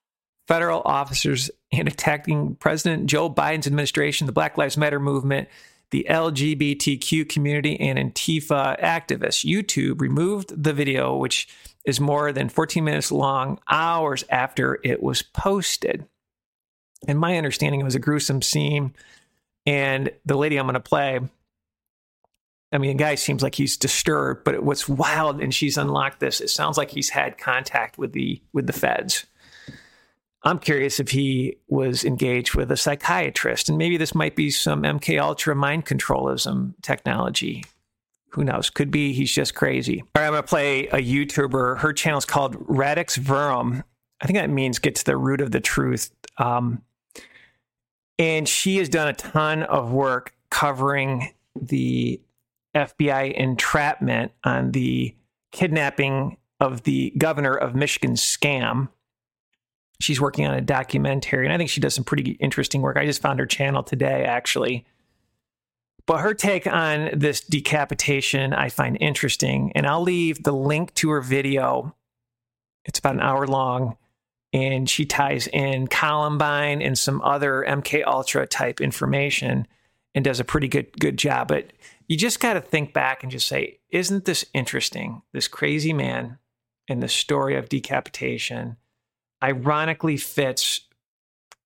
federal 0.50 0.83
officers 0.85 1.49
and 1.71 1.87
attacking 1.87 2.57
President 2.57 3.07
Joe 3.07 3.30
Biden's 3.30 3.69
administration, 3.69 4.26
the 4.26 4.33
Black 4.33 4.59
Lives 4.59 4.76
Matter 4.76 4.99
movement, 4.99 5.49
the 5.92 6.04
LGBTQ 6.11 7.28
community, 7.28 7.78
and 7.78 7.97
Antifa 7.97 8.76
activists. 8.80 9.49
YouTube 9.49 10.00
removed 10.00 10.61
the 10.61 10.73
video, 10.73 11.16
which 11.16 11.47
is 11.85 12.00
more 12.00 12.33
than 12.33 12.49
14 12.49 12.83
minutes 12.83 13.12
long, 13.12 13.61
hours 13.69 14.25
after 14.28 14.80
it 14.83 15.00
was 15.00 15.23
posted. 15.23 16.04
And 17.07 17.21
my 17.21 17.37
understanding, 17.37 17.80
it 17.80 17.85
was 17.85 17.95
a 17.95 18.00
gruesome 18.00 18.42
scene. 18.42 18.92
And 19.66 20.11
the 20.26 20.37
lady 20.37 20.57
I'm 20.57 20.66
going 20.66 20.75
to 20.75 20.80
play, 20.80 21.21
I 22.73 22.78
mean, 22.78 22.97
the 22.97 23.04
guy 23.04 23.14
seems 23.14 23.40
like 23.40 23.54
he's 23.54 23.76
disturbed, 23.76 24.42
but 24.42 24.64
what's 24.64 24.88
wild, 24.88 25.40
and 25.40 25.54
she's 25.54 25.78
unlocked 25.78 26.19
this. 26.19 26.40
It 26.40 26.50
sounds 26.50 26.76
like 26.76 26.90
he's 26.90 27.11
had 27.11 27.38
contact 27.38 27.99
with 27.99 28.12
the 28.14 28.42
with 28.52 28.66
the 28.66 28.73
feds. 28.73 29.26
I'm 30.42 30.59
curious 30.59 30.99
if 31.00 31.11
he 31.11 31.56
was 31.68 32.04
engaged 32.04 32.54
with 32.54 32.73
a 32.73 32.76
psychiatrist, 32.76 33.68
and 33.68 33.76
maybe 33.76 33.97
this 33.97 34.14
might 34.14 34.37
be 34.37 34.50
some 34.50 34.82
MK 34.82 35.20
Ultra 35.20 35.54
mind 35.54 35.85
controlism 35.85 36.75
technology. 36.82 37.64
Who 38.30 38.44
knows? 38.44 38.70
Could 38.70 38.90
be 38.90 39.12
he's 39.12 39.32
just 39.32 39.54
crazy. 39.54 40.02
All 40.14 40.23
right, 40.23 40.26
I'm 40.28 40.32
gonna 40.32 40.42
play 40.42 40.87
a 40.88 40.99
YouTuber. 40.99 41.78
Her 41.78 41.92
channel 41.92 42.18
is 42.18 42.25
called 42.25 42.56
Radix 42.61 43.16
Verum. 43.16 43.82
I 44.20 44.26
think 44.26 44.38
that 44.38 44.50
means 44.50 44.78
get 44.78 44.94
to 44.97 45.04
the 45.04 45.16
root 45.16 45.40
of 45.40 45.50
the 45.50 45.61
truth. 45.61 46.11
Um, 46.38 46.82
and 48.18 48.49
she 48.49 48.76
has 48.76 48.88
done 48.88 49.09
a 49.09 49.14
ton 49.14 49.62
of 49.64 49.92
work 49.92 50.35
covering 50.50 51.32
the 51.61 52.20
FBI 52.75 53.35
entrapment 53.35 54.32
on 54.44 54.73
the 54.73 55.14
kidnapping 55.52 56.37
of 56.61 56.85
the 56.85 57.12
governor 57.18 57.54
of 57.54 57.75
Michigan 57.75 58.12
scam 58.12 58.88
she's 60.00 60.21
working 60.21 60.47
on 60.47 60.54
a 60.54 60.61
documentary, 60.61 61.45
and 61.45 61.52
I 61.52 61.59
think 61.59 61.71
she 61.71 61.80
does 61.80 61.95
some 61.95 62.04
pretty 62.04 62.33
interesting 62.33 62.83
work. 62.83 62.97
I 62.97 63.07
just 63.07 63.23
found 63.23 63.38
her 63.38 63.47
channel 63.47 63.83
today, 63.83 64.25
actually. 64.25 64.87
But 66.07 66.21
her 66.21 66.35
take 66.35 66.66
on 66.66 67.11
this 67.12 67.40
decapitation 67.40 68.52
I 68.52 68.71
find 68.71 68.97
interesting, 69.00 69.71
and 69.75 69.87
I'll 69.87 70.02
leave 70.02 70.42
the 70.42 70.52
link 70.52 70.95
to 70.95 71.11
her 71.11 71.21
video. 71.21 71.95
It's 72.85 72.99
about 72.99 73.14
an 73.14 73.21
hour 73.21 73.47
long, 73.47 73.97
and 74.52 74.90
she 74.90 75.04
ties 75.04 75.47
in 75.47 75.87
Columbine 75.87 76.83
and 76.83 76.99
some 76.99 77.21
other 77.23 77.64
MK 77.69 78.02
Ultra 78.04 78.47
type 78.47 78.80
information, 78.80 79.69
and 80.14 80.25
does 80.25 80.40
a 80.40 80.45
pretty 80.45 80.66
good 80.66 80.99
good 80.99 81.16
job. 81.19 81.49
But 81.49 81.73
you 82.09 82.16
just 82.16 82.40
got 82.40 82.54
to 82.54 82.61
think 82.61 82.92
back 82.92 83.23
and 83.23 83.30
just 83.30 83.47
say, 83.47 83.78
isn't 83.90 84.25
this 84.25 84.45
interesting? 84.52 85.23
This 85.33 85.47
crazy 85.47 85.92
man 85.92 86.38
and 86.88 87.00
the 87.00 87.09
story 87.09 87.54
of 87.54 87.69
decapitation 87.69 88.78
ironically 89.42 90.16
fits 90.16 90.82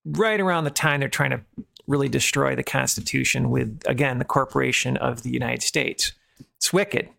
right 0.05 0.39
around 0.39 0.63
the 0.63 0.71
time 0.71 0.99
they're 0.99 1.09
trying 1.09 1.31
to 1.31 1.41
really 1.87 2.09
destroy 2.09 2.55
the 2.55 2.63
Constitution 2.63 3.49
with, 3.49 3.81
again, 3.85 4.19
the 4.19 4.25
corporation 4.25 4.97
of 4.97 5.23
the 5.23 5.29
United 5.29 5.61
States. 5.61 6.13
It's 6.57 6.73
wicked. 6.73 7.09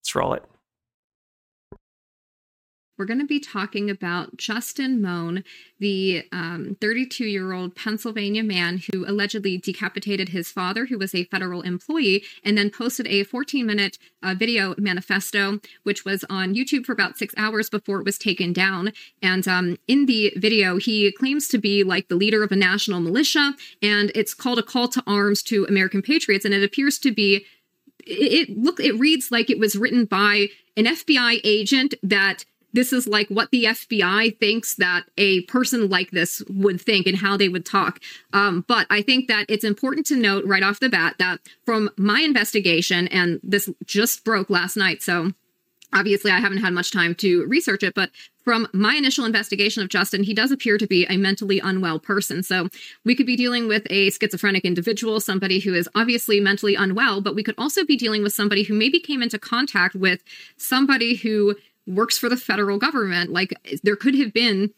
Let's 0.00 0.14
roll 0.14 0.34
it 0.34 0.44
we're 2.98 3.04
going 3.04 3.20
to 3.20 3.26
be 3.26 3.40
talking 3.40 3.90
about 3.90 4.36
Justin 4.36 5.02
Mohn, 5.02 5.44
the 5.78 6.24
32 6.80 7.24
um, 7.24 7.28
year 7.28 7.52
old 7.52 7.74
Pennsylvania 7.76 8.42
man 8.42 8.80
who 8.90 9.06
allegedly 9.06 9.58
decapitated 9.58 10.30
his 10.30 10.50
father, 10.50 10.86
who 10.86 10.98
was 10.98 11.14
a 11.14 11.24
federal 11.24 11.62
employee, 11.62 12.24
and 12.42 12.56
then 12.56 12.70
posted 12.70 13.06
a 13.06 13.24
14 13.24 13.66
minute 13.66 13.98
uh, 14.22 14.34
video 14.34 14.74
manifesto, 14.78 15.60
which 15.82 16.04
was 16.04 16.24
on 16.30 16.54
YouTube 16.54 16.86
for 16.86 16.92
about 16.92 17.18
six 17.18 17.34
hours 17.36 17.68
before 17.68 18.00
it 18.00 18.06
was 18.06 18.18
taken 18.18 18.52
down. 18.52 18.92
And 19.22 19.46
um, 19.46 19.76
in 19.86 20.06
the 20.06 20.32
video, 20.36 20.78
he 20.78 21.12
claims 21.12 21.48
to 21.48 21.58
be 21.58 21.84
like 21.84 22.08
the 22.08 22.16
leader 22.16 22.42
of 22.42 22.52
a 22.52 22.56
national 22.56 23.00
militia, 23.00 23.54
and 23.82 24.10
it's 24.14 24.34
called 24.34 24.58
a 24.58 24.62
call 24.62 24.88
to 24.88 25.02
arms 25.06 25.42
to 25.44 25.66
American 25.66 26.02
patriots. 26.02 26.44
And 26.44 26.54
it 26.54 26.62
appears 26.62 26.98
to 27.00 27.12
be 27.12 27.44
it, 28.06 28.48
it 28.48 28.56
look 28.56 28.80
it 28.80 28.98
reads 28.98 29.30
like 29.30 29.50
it 29.50 29.58
was 29.58 29.76
written 29.76 30.04
by 30.04 30.48
an 30.76 30.84
FBI 30.84 31.40
agent 31.44 31.94
that 32.02 32.44
this 32.72 32.92
is 32.92 33.06
like 33.06 33.28
what 33.28 33.50
the 33.50 33.64
FBI 33.64 34.38
thinks 34.38 34.74
that 34.74 35.04
a 35.16 35.42
person 35.42 35.88
like 35.88 36.10
this 36.10 36.42
would 36.48 36.80
think 36.80 37.06
and 37.06 37.16
how 37.16 37.36
they 37.36 37.48
would 37.48 37.64
talk. 37.64 38.00
Um, 38.32 38.64
but 38.68 38.86
I 38.90 39.02
think 39.02 39.28
that 39.28 39.46
it's 39.48 39.64
important 39.64 40.06
to 40.06 40.16
note 40.16 40.44
right 40.44 40.62
off 40.62 40.80
the 40.80 40.88
bat 40.88 41.16
that 41.18 41.40
from 41.64 41.90
my 41.96 42.20
investigation, 42.20 43.08
and 43.08 43.40
this 43.42 43.70
just 43.86 44.24
broke 44.24 44.50
last 44.50 44.76
night, 44.76 45.02
so 45.02 45.32
obviously 45.92 46.30
I 46.30 46.40
haven't 46.40 46.58
had 46.58 46.72
much 46.72 46.92
time 46.92 47.14
to 47.16 47.46
research 47.46 47.82
it, 47.82 47.94
but 47.94 48.10
from 48.44 48.68
my 48.72 48.94
initial 48.94 49.24
investigation 49.24 49.82
of 49.82 49.88
Justin, 49.88 50.22
he 50.22 50.34
does 50.34 50.52
appear 50.52 50.78
to 50.78 50.86
be 50.86 51.04
a 51.06 51.16
mentally 51.16 51.58
unwell 51.58 51.98
person. 51.98 52.42
So 52.42 52.68
we 53.04 53.16
could 53.16 53.26
be 53.26 53.36
dealing 53.36 53.66
with 53.66 53.86
a 53.90 54.10
schizophrenic 54.10 54.64
individual, 54.64 55.18
somebody 55.18 55.58
who 55.58 55.74
is 55.74 55.88
obviously 55.94 56.38
mentally 56.38 56.74
unwell, 56.74 57.20
but 57.20 57.34
we 57.34 57.42
could 57.42 57.56
also 57.58 57.84
be 57.84 57.96
dealing 57.96 58.22
with 58.22 58.32
somebody 58.32 58.62
who 58.62 58.74
maybe 58.74 59.00
came 59.00 59.22
into 59.22 59.38
contact 59.38 59.94
with 59.94 60.22
somebody 60.56 61.16
who 61.16 61.56
works 61.86 62.18
for 62.18 62.28
the 62.28 62.36
federal 62.36 62.78
government. 62.78 63.30
Like 63.30 63.54
there 63.82 63.96
could 63.96 64.14
have 64.16 64.32
been 64.32 64.72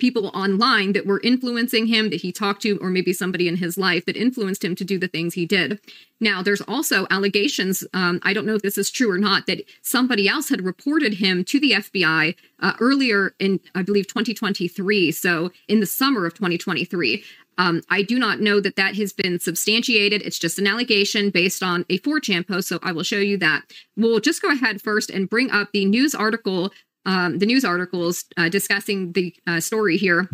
people 0.00 0.28
online 0.28 0.92
that 0.94 1.06
were 1.06 1.20
influencing 1.22 1.86
him 1.86 2.10
that 2.10 2.22
he 2.22 2.32
talked 2.32 2.62
to 2.62 2.78
or 2.78 2.90
maybe 2.90 3.12
somebody 3.12 3.46
in 3.46 3.56
his 3.56 3.78
life 3.78 4.04
that 4.06 4.16
influenced 4.16 4.64
him 4.64 4.74
to 4.74 4.84
do 4.84 4.98
the 4.98 5.06
things 5.06 5.34
he 5.34 5.46
did 5.46 5.78
now 6.20 6.42
there's 6.42 6.62
also 6.62 7.06
allegations 7.10 7.84
um, 7.92 8.18
i 8.22 8.32
don't 8.32 8.46
know 8.46 8.54
if 8.54 8.62
this 8.62 8.78
is 8.78 8.90
true 8.90 9.10
or 9.10 9.18
not 9.18 9.46
that 9.46 9.62
somebody 9.82 10.26
else 10.26 10.48
had 10.48 10.64
reported 10.64 11.14
him 11.14 11.44
to 11.44 11.60
the 11.60 11.72
fbi 11.72 12.34
uh, 12.60 12.72
earlier 12.80 13.34
in 13.38 13.60
i 13.74 13.82
believe 13.82 14.06
2023 14.08 15.12
so 15.12 15.52
in 15.68 15.80
the 15.80 15.86
summer 15.86 16.26
of 16.26 16.34
2023 16.34 17.22
um, 17.60 17.82
I 17.90 18.00
do 18.00 18.18
not 18.18 18.40
know 18.40 18.58
that 18.58 18.76
that 18.76 18.96
has 18.96 19.12
been 19.12 19.38
substantiated. 19.38 20.22
It's 20.22 20.38
just 20.38 20.58
an 20.58 20.66
allegation 20.66 21.28
based 21.28 21.62
on 21.62 21.84
a 21.90 21.98
4chan 21.98 22.48
post, 22.48 22.68
so 22.68 22.78
I 22.82 22.92
will 22.92 23.02
show 23.02 23.18
you 23.18 23.36
that. 23.36 23.64
We'll 23.98 24.18
just 24.18 24.40
go 24.40 24.50
ahead 24.50 24.80
first 24.80 25.10
and 25.10 25.28
bring 25.28 25.50
up 25.50 25.68
the 25.72 25.84
news 25.84 26.14
article, 26.14 26.72
um, 27.04 27.38
the 27.38 27.44
news 27.44 27.62
articles 27.62 28.24
uh, 28.38 28.48
discussing 28.48 29.12
the 29.12 29.34
uh, 29.46 29.60
story 29.60 29.98
here. 29.98 30.30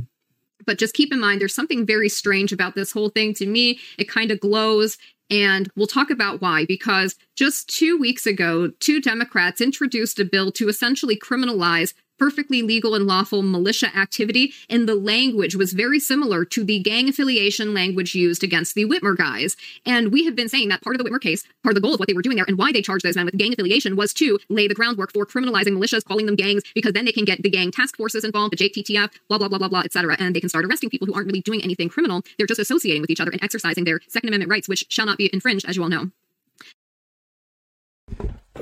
But 0.66 0.78
just 0.78 0.94
keep 0.94 1.12
in 1.12 1.18
mind, 1.18 1.40
there's 1.40 1.52
something 1.52 1.84
very 1.84 2.08
strange 2.08 2.52
about 2.52 2.76
this 2.76 2.92
whole 2.92 3.08
thing. 3.08 3.34
To 3.34 3.46
me, 3.46 3.80
it 3.98 4.08
kind 4.08 4.30
of 4.30 4.38
glows. 4.38 4.96
And 5.28 5.68
we'll 5.74 5.88
talk 5.88 6.10
about 6.10 6.40
why, 6.40 6.64
because 6.64 7.16
just 7.34 7.68
two 7.68 7.98
weeks 7.98 8.24
ago, 8.24 8.70
two 8.78 9.00
Democrats 9.00 9.60
introduced 9.60 10.20
a 10.20 10.24
bill 10.24 10.52
to 10.52 10.68
essentially 10.68 11.18
criminalize 11.18 11.92
perfectly 12.18 12.62
legal 12.62 12.94
and 12.94 13.06
lawful 13.06 13.42
militia 13.42 13.94
activity, 13.96 14.52
and 14.68 14.88
the 14.88 14.94
language 14.94 15.54
was 15.54 15.72
very 15.72 15.98
similar 15.98 16.44
to 16.44 16.64
the 16.64 16.78
gang 16.80 17.08
affiliation 17.08 17.74
language 17.74 18.14
used 18.14 18.42
against 18.42 18.74
the 18.74 18.84
Whitmer 18.84 19.16
guys. 19.16 19.56
And 19.84 20.12
we 20.12 20.24
have 20.24 20.34
been 20.34 20.48
saying 20.48 20.68
that 20.68 20.82
part 20.82 20.96
of 20.96 21.02
the 21.02 21.08
Whitmer 21.08 21.20
case, 21.20 21.44
part 21.62 21.72
of 21.72 21.74
the 21.74 21.80
goal 21.80 21.94
of 21.94 22.00
what 22.00 22.08
they 22.08 22.14
were 22.14 22.22
doing 22.22 22.36
there, 22.36 22.44
and 22.48 22.58
why 22.58 22.72
they 22.72 22.82
charged 22.82 23.04
those 23.04 23.16
men 23.16 23.26
with 23.26 23.36
gang 23.36 23.52
affiliation 23.52 23.96
was 23.96 24.12
to 24.14 24.38
lay 24.48 24.68
the 24.68 24.74
groundwork 24.74 25.12
for 25.12 25.26
criminalizing 25.26 25.76
militias, 25.76 26.04
calling 26.04 26.26
them 26.26 26.36
gangs, 26.36 26.62
because 26.74 26.92
then 26.92 27.04
they 27.04 27.12
can 27.12 27.24
get 27.24 27.42
the 27.42 27.50
gang 27.50 27.70
task 27.70 27.96
forces 27.96 28.24
involved, 28.24 28.52
the 28.52 28.56
JTTF, 28.56 29.10
blah 29.28 29.38
blah 29.38 29.48
blah 29.48 29.58
blah 29.58 29.68
blah, 29.68 29.80
etc., 29.80 30.16
and 30.18 30.34
they 30.34 30.40
can 30.40 30.48
start 30.48 30.64
arresting 30.64 30.90
people 30.90 31.06
who 31.06 31.14
aren't 31.14 31.26
really 31.26 31.42
doing 31.42 31.62
anything 31.62 31.88
criminal. 31.88 32.22
They're 32.38 32.46
just 32.46 32.60
associating 32.60 33.00
with 33.00 33.10
each 33.10 33.20
other 33.20 33.30
and 33.30 33.42
exercising 33.42 33.84
their 33.84 34.00
Second 34.08 34.28
Amendment 34.28 34.50
rights, 34.50 34.68
which 34.68 34.86
shall 34.88 35.06
not 35.06 35.18
be 35.18 35.30
infringed, 35.32 35.66
as 35.68 35.76
you 35.76 35.82
all 35.82 35.88
know. 35.88 36.10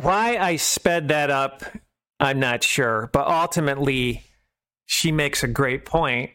Why 0.01 0.37
I 0.37 0.57
sped 0.57 1.09
that 1.09 1.31
up 1.31 1.65
I'm 2.25 2.41
not 2.41 2.65
sure. 2.65 3.11
But 3.13 3.27
ultimately, 3.27 4.25
she 4.87 5.13
makes 5.13 5.43
a 5.43 5.49
great 5.49 5.85
point. 5.85 6.31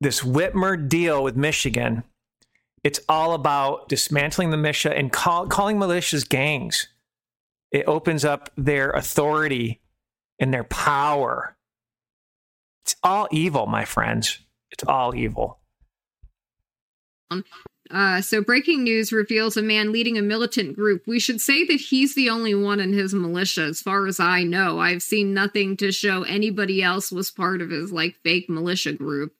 This 0.00 0.20
Whitmer 0.20 0.88
deal 0.88 1.22
with 1.22 1.36
Michigan, 1.36 2.04
it's 2.82 3.00
all 3.08 3.32
about 3.32 3.88
dismantling 3.88 4.50
the 4.50 4.56
militia 4.56 4.94
and 4.96 5.10
call, 5.10 5.46
calling 5.46 5.78
militias 5.78 6.28
gangs. 6.28 6.88
It 7.72 7.88
opens 7.88 8.24
up 8.24 8.50
their 8.56 8.90
authority 8.90 9.80
and 10.38 10.52
their 10.52 10.64
power. 10.64 11.56
It's 12.84 12.96
all 13.02 13.26
evil, 13.32 13.66
my 13.66 13.84
friends. 13.84 14.40
It's 14.70 14.84
all 14.84 15.14
evil. 15.14 15.60
Uh, 17.90 18.20
so, 18.20 18.42
breaking 18.42 18.82
news 18.82 19.12
reveals 19.12 19.56
a 19.56 19.62
man 19.62 19.92
leading 19.92 20.16
a 20.16 20.22
militant 20.22 20.74
group. 20.74 21.06
We 21.06 21.20
should 21.20 21.40
say 21.40 21.64
that 21.66 21.80
he's 21.80 22.14
the 22.14 22.30
only 22.30 22.54
one 22.54 22.80
in 22.80 22.92
his 22.94 23.12
militia, 23.14 23.62
as 23.64 23.82
far 23.82 24.06
as 24.06 24.18
I 24.18 24.42
know. 24.42 24.80
I've 24.80 25.02
seen 25.02 25.34
nothing 25.34 25.76
to 25.78 25.92
show 25.92 26.22
anybody 26.22 26.82
else 26.82 27.12
was 27.12 27.30
part 27.30 27.60
of 27.60 27.70
his 27.70 27.92
like 27.92 28.16
fake 28.22 28.48
militia 28.48 28.92
group. 28.94 29.34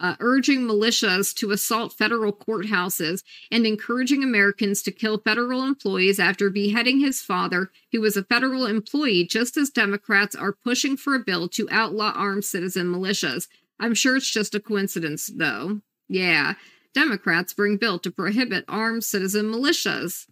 uh, 0.00 0.16
urging 0.20 0.62
militias 0.62 1.32
to 1.36 1.52
assault 1.52 1.92
federal 1.92 2.32
courthouses 2.32 3.22
and 3.50 3.64
encouraging 3.66 4.24
Americans 4.24 4.82
to 4.82 4.90
kill 4.90 5.18
federal 5.18 5.62
employees 5.62 6.18
after 6.18 6.50
beheading 6.50 6.98
his 7.00 7.22
father, 7.22 7.70
who 7.92 8.00
was 8.00 8.16
a 8.16 8.24
federal 8.24 8.66
employee, 8.66 9.24
just 9.24 9.56
as 9.56 9.70
Democrats 9.70 10.34
are 10.34 10.52
pushing 10.64 10.96
for 10.96 11.14
a 11.14 11.20
bill 11.20 11.48
to 11.48 11.68
outlaw 11.70 12.12
armed 12.16 12.44
citizen 12.44 12.86
militias. 12.92 13.46
I'm 13.78 13.94
sure 13.94 14.16
it's 14.16 14.30
just 14.30 14.54
a 14.54 14.60
coincidence, 14.60 15.30
though. 15.34 15.80
Yeah, 16.08 16.54
Democrats 16.94 17.52
bring 17.52 17.76
bill 17.76 17.98
to 17.98 18.10
prohibit 18.10 18.64
armed 18.68 19.04
citizen 19.04 19.46
militias. 19.46 20.26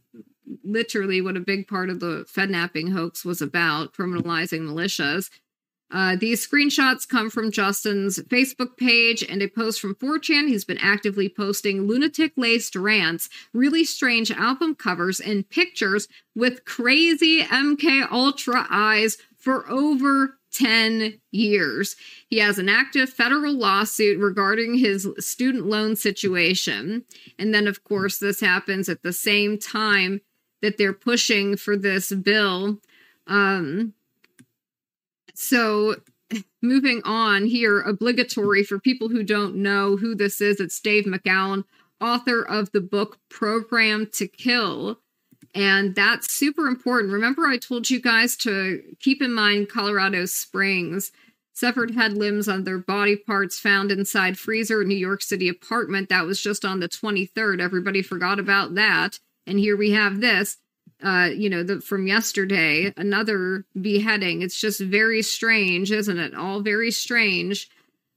Literally, 0.65 1.21
what 1.21 1.37
a 1.37 1.41
big 1.41 1.67
part 1.67 1.91
of 1.91 2.01
the 2.01 2.25
Fednapping 2.29 2.93
hoax 2.93 3.25
was 3.25 3.43
about 3.43 3.93
criminalizing 3.93 4.61
militias. 4.61 5.29
Uh, 5.93 6.17
these 6.17 6.47
screenshots 6.47 7.07
come 7.07 7.29
from 7.29 7.51
Justin's 7.51 8.19
Facebook 8.21 8.79
page 8.79 9.23
and 9.23 9.43
a 9.43 9.49
post 9.49 9.79
from 9.79 9.95
4chan. 9.95 10.49
He's 10.49 10.65
been 10.65 10.79
actively 10.79 11.29
posting 11.29 11.87
lunatic 11.87 12.33
laced 12.37 12.75
rants, 12.75 13.29
really 13.53 13.85
strange 13.85 14.31
album 14.31 14.75
covers, 14.75 15.21
and 15.21 15.49
pictures 15.49 16.09
with 16.35 16.65
crazy 16.65 17.43
MK 17.43 18.11
Ultra 18.11 18.67
eyes 18.71 19.19
for 19.37 19.69
over 19.69 20.39
10 20.53 21.21
years. 21.31 21.97
He 22.29 22.39
has 22.39 22.59
an 22.59 22.69
active 22.69 23.11
federal 23.11 23.55
lawsuit 23.55 24.19
regarding 24.19 24.75
his 24.75 25.09
student 25.19 25.67
loan 25.67 25.97
situation. 25.97 27.05
And 27.39 27.55
then, 27.55 27.67
of 27.67 27.85
course, 27.85 28.19
this 28.19 28.41
happens 28.41 28.89
at 28.89 29.03
the 29.03 29.13
same 29.13 29.59
time 29.59 30.21
that 30.61 30.79
they're 30.79 30.93
pushing 30.93 31.57
for 31.57 31.77
this 31.77 32.13
bill. 32.13 32.79
Um, 33.27 33.95
so, 35.35 35.97
moving 36.63 37.03
on 37.05 37.47
here, 37.47 37.81
obligatory 37.81 38.63
for 38.63 38.79
people 38.79 39.09
who 39.09 39.23
don't 39.23 39.57
know 39.57 39.97
who 39.97 40.15
this 40.15 40.41
is, 40.41 40.61
it's 40.61 40.81
Dave 40.81 41.05
McGowan, 41.05 41.65
author 42.01 42.43
of 42.43 42.73
the 42.73 42.81
book 42.81 43.19
Program 43.29 44.09
to 44.15 44.27
Kill. 44.27 44.99
And 45.55 45.95
that's 45.95 46.33
super 46.33 46.67
important. 46.67 47.13
Remember, 47.13 47.47
I 47.47 47.59
told 47.59 47.91
you 47.91 48.01
guys 48.01 48.37
to 48.39 48.83
keep 49.01 49.21
in 49.21 49.33
mind 49.33 49.69
Colorado 49.69 50.25
Springs. 50.25 51.13
Severed 51.55 51.91
head 51.91 52.15
limbs 52.15 52.49
on 52.49 52.65
their 52.65 52.79
body 52.79 53.17
parts 53.17 53.59
found 53.59 53.93
inside 53.93 54.39
freezer 54.39 54.83
New 54.85 54.97
York 54.97 55.21
City 55.23 55.49
apartment. 55.49 56.09
That 56.09 56.25
was 56.25 56.41
just 56.41 56.65
on 56.65 56.81
the 56.81 56.89
23rd. 56.89 57.61
Everybody 57.61 58.01
forgot 58.01 58.39
about 58.39 58.75
that. 58.77 59.21
And 59.47 59.59
here 59.59 59.77
we 59.77 59.91
have 59.91 60.21
this 60.21 60.57
uh, 61.03 61.31
you 61.35 61.51
know, 61.51 61.63
the, 61.63 61.81
from 61.81 62.07
yesterday, 62.07 62.93
another 62.97 63.65
beheading. 63.81 64.43
It's 64.43 64.61
just 64.61 64.81
very 64.81 65.23
strange, 65.23 65.91
isn't 65.91 66.19
it? 66.19 66.35
All 66.35 66.61
very 66.61 66.91
strange. 66.91 67.69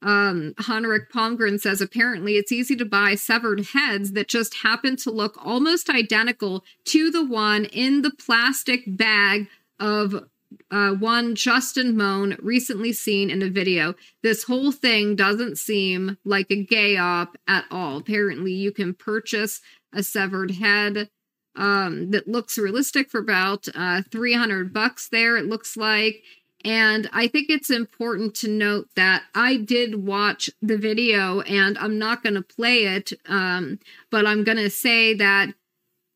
Um, 0.06 0.54
Henrik 0.60 1.12
Palmgren 1.12 1.60
says 1.60 1.82
apparently 1.82 2.34
it's 2.34 2.52
easy 2.52 2.76
to 2.76 2.86
buy 2.86 3.16
severed 3.16 3.66
heads 3.74 4.12
that 4.12 4.28
just 4.28 4.58
happen 4.58 4.96
to 4.98 5.10
look 5.10 5.36
almost 5.44 5.90
identical 5.90 6.64
to 6.86 7.10
the 7.10 7.26
one 7.26 7.66
in 7.66 8.04
the 8.04 8.12
plastic 8.12 8.84
bag 8.86 9.48
of 9.80 10.28
uh, 10.70 10.92
one 10.92 11.34
Justin 11.34 11.98
Mohn 11.98 12.38
recently 12.40 12.94
seen 12.94 13.32
in 13.32 13.42
a 13.42 13.50
video. 13.50 13.96
This 14.22 14.44
whole 14.44 14.72
thing 14.72 15.16
doesn't 15.16 15.58
seem 15.58 16.20
like 16.24 16.52
a 16.52 16.64
gay 16.64 16.98
op 16.98 17.36
at 17.48 17.66
all. 17.72 17.98
Apparently, 17.98 18.54
you 18.54 18.72
can 18.72 18.94
purchase 18.94 19.60
a 19.92 20.04
severed 20.04 20.52
head 20.52 21.10
um, 21.56 22.12
that 22.12 22.28
looks 22.28 22.60
realistic 22.60 23.10
for 23.10 23.20
about 23.20 23.68
uh, 23.74 24.04
300 24.12 24.72
bucks 24.72 25.10
there, 25.10 25.36
it 25.36 25.46
looks 25.46 25.76
like. 25.76 26.22
And 26.66 27.08
I 27.14 27.28
think 27.28 27.50
it's 27.50 27.70
important 27.70 28.34
to 28.38 28.50
note 28.50 28.90
that 28.96 29.24
I 29.36 29.56
did 29.56 30.04
watch 30.04 30.50
the 30.64 30.78
video 30.78 31.42
and 31.42 31.78
I'm 31.78 32.00
not 32.00 32.24
going 32.24 32.34
to 32.34 32.42
play 32.42 32.86
it, 32.86 33.14
um, 33.28 33.80
but 34.10 34.26
I'm 34.26 34.44
going 34.44 34.58
to 34.58 34.72
say 34.72 35.14
that 35.14 35.54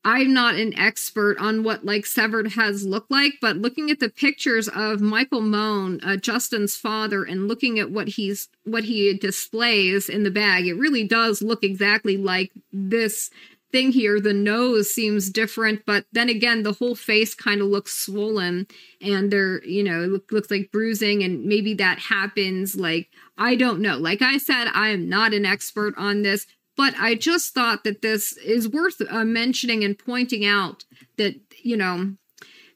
I'm 0.04 0.32
not 0.32 0.54
an 0.54 0.76
expert 0.78 1.38
on 1.38 1.62
what 1.62 1.84
like 1.84 2.04
severed 2.04 2.52
heads 2.52 2.84
look 2.84 3.06
like, 3.10 3.34
but 3.40 3.58
looking 3.58 3.90
at 3.90 4.00
the 4.00 4.08
pictures 4.08 4.66
of 4.66 5.00
Michael 5.00 5.42
Mohn, 5.42 6.00
uh, 6.02 6.16
Justin's 6.16 6.74
father, 6.74 7.22
and 7.22 7.46
looking 7.46 7.78
at 7.78 7.90
what 7.90 8.08
he's 8.08 8.48
what 8.64 8.84
he 8.84 9.12
displays 9.16 10.08
in 10.08 10.24
the 10.24 10.30
bag, 10.30 10.66
it 10.66 10.74
really 10.74 11.06
does 11.06 11.42
look 11.42 11.62
exactly 11.62 12.16
like 12.16 12.50
this 12.72 13.30
thing 13.72 13.92
here. 13.92 14.20
The 14.20 14.32
nose 14.32 14.90
seems 14.90 15.30
different, 15.30 15.84
but 15.86 16.04
then 16.12 16.28
again, 16.28 16.62
the 16.62 16.72
whole 16.72 16.94
face 16.94 17.34
kind 17.34 17.60
of 17.60 17.68
looks 17.68 17.92
swollen 17.92 18.66
and 19.00 19.30
there, 19.30 19.64
you 19.64 19.82
know, 19.82 20.02
it 20.02 20.08
look, 20.08 20.32
looks 20.32 20.50
like 20.50 20.72
bruising 20.72 21.22
and 21.22 21.44
maybe 21.44 21.74
that 21.74 21.98
happens. 21.98 22.76
Like, 22.76 23.08
I 23.38 23.56
don't 23.56 23.80
know. 23.80 23.96
Like 23.96 24.22
I 24.22 24.38
said, 24.38 24.66
I 24.72 24.88
am 24.88 25.08
not 25.08 25.34
an 25.34 25.46
expert 25.46 25.94
on 25.96 26.22
this, 26.22 26.46
but 26.76 26.94
I 26.98 27.14
just 27.14 27.54
thought 27.54 27.84
that 27.84 28.02
this 28.02 28.36
is 28.38 28.68
worth 28.68 29.00
uh, 29.08 29.24
mentioning 29.24 29.84
and 29.84 29.98
pointing 29.98 30.44
out 30.44 30.84
that, 31.16 31.34
you 31.62 31.76
know, 31.76 32.14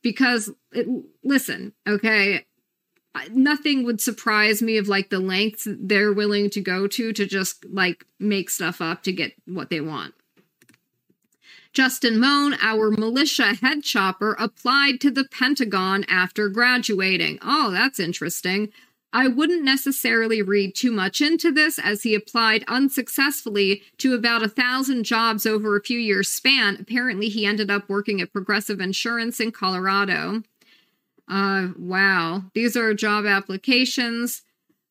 because 0.03 0.51
it, 0.73 0.87
listen, 1.23 1.73
okay, 1.89 2.45
nothing 3.31 3.85
would 3.85 4.01
surprise 4.01 4.61
me 4.61 4.77
of 4.77 4.89
like 4.89 5.11
the 5.11 5.19
lengths 5.19 5.67
they're 5.67 6.13
willing 6.13 6.51
to 6.51 6.61
go 6.61 6.87
to 6.87 7.13
to 7.13 7.27
just 7.27 7.65
like 7.67 8.05
make 8.19 8.51
stuff 8.51 8.81
up 8.81 9.03
to 9.05 9.13
get 9.13 9.33
what 9.47 9.71
they 9.71 9.81
want. 9.81 10.15
Justin 11.75 12.21
Mohn, 12.21 12.57
our 12.63 12.93
militia 12.93 13.55
head 13.55 13.83
chopper, 13.83 14.37
applied 14.39 15.01
to 15.01 15.11
the 15.11 15.25
Pentagon 15.25 16.05
after 16.09 16.49
graduating. 16.49 17.41
Oh, 17.43 17.73
that's 17.73 17.99
interesting. 17.99 18.73
I 19.13 19.27
wouldn't 19.27 19.65
necessarily 19.65 20.41
read 20.41 20.75
too 20.75 20.93
much 20.93 21.21
into 21.21 21.51
this 21.51 21.79
as 21.79 22.05
he 22.05 22.15
applied 22.15 22.65
unsuccessfully 22.69 23.83
to 23.99 24.15
about 24.15 24.43
a 24.43 24.49
thousand 24.49 25.05
jobs 25.05 25.47
over 25.47 25.77
a 25.77 25.83
few 25.83 25.99
years 25.99 26.29
span. 26.29 26.77
Apparently, 26.81 27.29
he 27.29 27.45
ended 27.45 27.71
up 27.71 27.89
working 27.89 28.21
at 28.21 28.33
Progressive 28.33 28.81
Insurance 28.81 29.41
in 29.41 29.51
Colorado. 29.51 30.43
Uh, 31.29 31.69
wow. 31.77 32.45
These 32.55 32.77
are 32.77 32.95
job 32.95 33.27
applications 33.27 34.43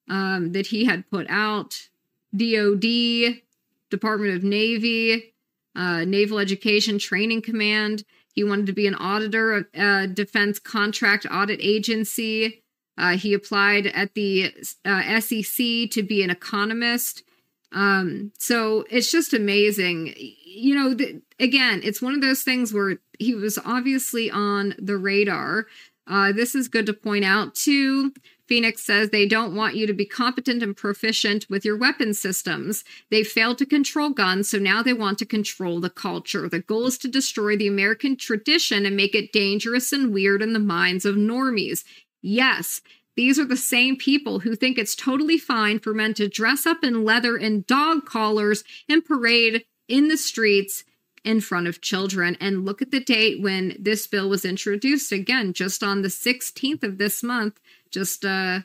um, 0.10 0.52
that 0.52 0.68
he 0.68 0.86
had 0.86 1.10
put 1.10 1.28
out. 1.30 1.90
DOD, 2.36 3.42
Department 3.90 4.36
of 4.36 4.44
Navy, 4.44 5.33
uh, 5.76 6.06
Naval 6.06 6.40
Education 6.40 7.00
Training 7.00 7.42
Command. 7.42 8.04
He 8.34 8.44
wanted 8.44 8.66
to 8.68 8.74
be 8.74 8.88
an 8.88 8.96
auditor 8.96 9.54
of 9.54 9.66
uh, 9.78 10.08
Defense 10.08 10.60
Contract 10.60 11.26
Audit 11.30 11.60
Agency. 11.62 12.64
Uh, 12.98 13.18
he 13.18 13.34
applied 13.34 13.88
at 13.88 14.14
the 14.14 14.54
uh, 14.86 15.20
SEC 15.20 15.90
to 15.92 16.04
be 16.08 16.24
an 16.24 16.30
economist. 16.30 17.24
Um, 17.72 18.32
so 18.38 18.86
it's 18.90 19.12
just 19.12 19.34
amazing. 19.34 20.14
You 20.18 20.76
know, 20.76 20.96
again, 21.40 21.82
it's 21.84 22.02
one 22.02 22.14
of 22.14 22.22
those 22.22 22.44
things 22.44 22.72
where 22.72 22.98
he 23.20 23.34
was 23.34 23.58
obviously 23.64 24.30
on 24.30 24.76
the 24.78 24.98
radar. 24.98 25.66
Uh, 26.06 26.32
this 26.32 26.54
is 26.54 26.68
good 26.68 26.86
to 26.86 26.94
point 26.94 27.26
out 27.26 27.56
too. 27.56 28.14
Phoenix 28.48 28.84
says 28.84 29.10
they 29.10 29.28
don't 29.28 29.56
want 29.56 29.76
you 29.76 29.88
to 29.88 29.94
be 29.94 30.06
competent 30.06 30.62
and 30.62 30.76
proficient 30.76 31.50
with 31.50 31.64
your 31.64 31.78
weapon 31.78 32.14
systems. 32.14 32.84
They 33.10 33.24
failed 33.24 33.58
to 33.60 33.66
control 33.66 34.10
guns, 34.10 34.50
so 34.50 34.58
now 34.58 34.84
they 34.84 34.94
want 34.94 35.18
to 35.20 35.26
control 35.26 35.80
the 35.80 35.90
culture. 35.90 36.50
The 36.50 36.60
goal 36.60 36.88
is 36.88 36.98
to 37.00 37.08
destroy 37.08 37.56
the 37.56 37.68
American 37.68 38.18
tradition 38.18 38.86
and 38.86 38.98
make 38.98 39.16
it 39.16 39.32
dangerous 39.32 39.94
and 39.94 40.14
weird 40.14 40.42
in 40.42 40.54
the 40.54 40.60
minds 40.60 41.06
of 41.06 41.16
normies. 41.16 41.84
Yes, 42.22 42.82
these 43.16 43.40
are 43.40 43.46
the 43.46 43.58
same 43.58 43.96
people 43.96 44.40
who 44.40 44.56
think 44.56 44.78
it's 44.78 44.96
totally 44.96 45.38
fine 45.38 45.80
for 45.80 45.94
men 45.94 46.14
to 46.16 46.28
dress 46.28 46.66
up 46.66 46.84
in 46.84 47.06
leather 47.06 47.38
and 47.38 47.66
dog 47.66 48.06
collars 48.06 48.64
and 48.90 49.06
parade 49.06 49.66
in 49.88 50.08
the 50.08 50.18
streets 50.18 50.84
in 51.24 51.42
front 51.42 51.68
of 51.68 51.82
children. 51.82 52.38
And 52.40 52.66
look 52.66 52.82
at 52.82 52.92
the 52.92 53.00
date 53.00 53.42
when 53.42 53.76
this 53.80 54.08
bill 54.08 54.30
was 54.30 54.46
introduced 54.46 55.12
again, 55.12 55.54
just 55.54 55.84
on 55.84 56.02
the 56.02 56.10
16th 56.10 56.84
of 56.84 56.98
this 56.98 57.24
month, 57.24 57.60
just 57.92 58.26
uh, 58.26 58.62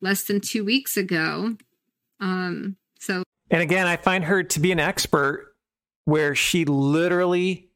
less 0.00 0.24
than 0.24 0.40
two 0.40 0.64
weeks 0.64 0.96
ago. 0.96 1.56
Um, 2.20 2.76
so, 2.98 3.22
and 3.50 3.62
again, 3.62 3.86
I 3.86 3.96
find 3.96 4.24
her 4.24 4.42
to 4.42 4.60
be 4.60 4.72
an 4.72 4.80
expert 4.80 5.54
where 6.04 6.34
she 6.34 6.64
literally 6.64 7.70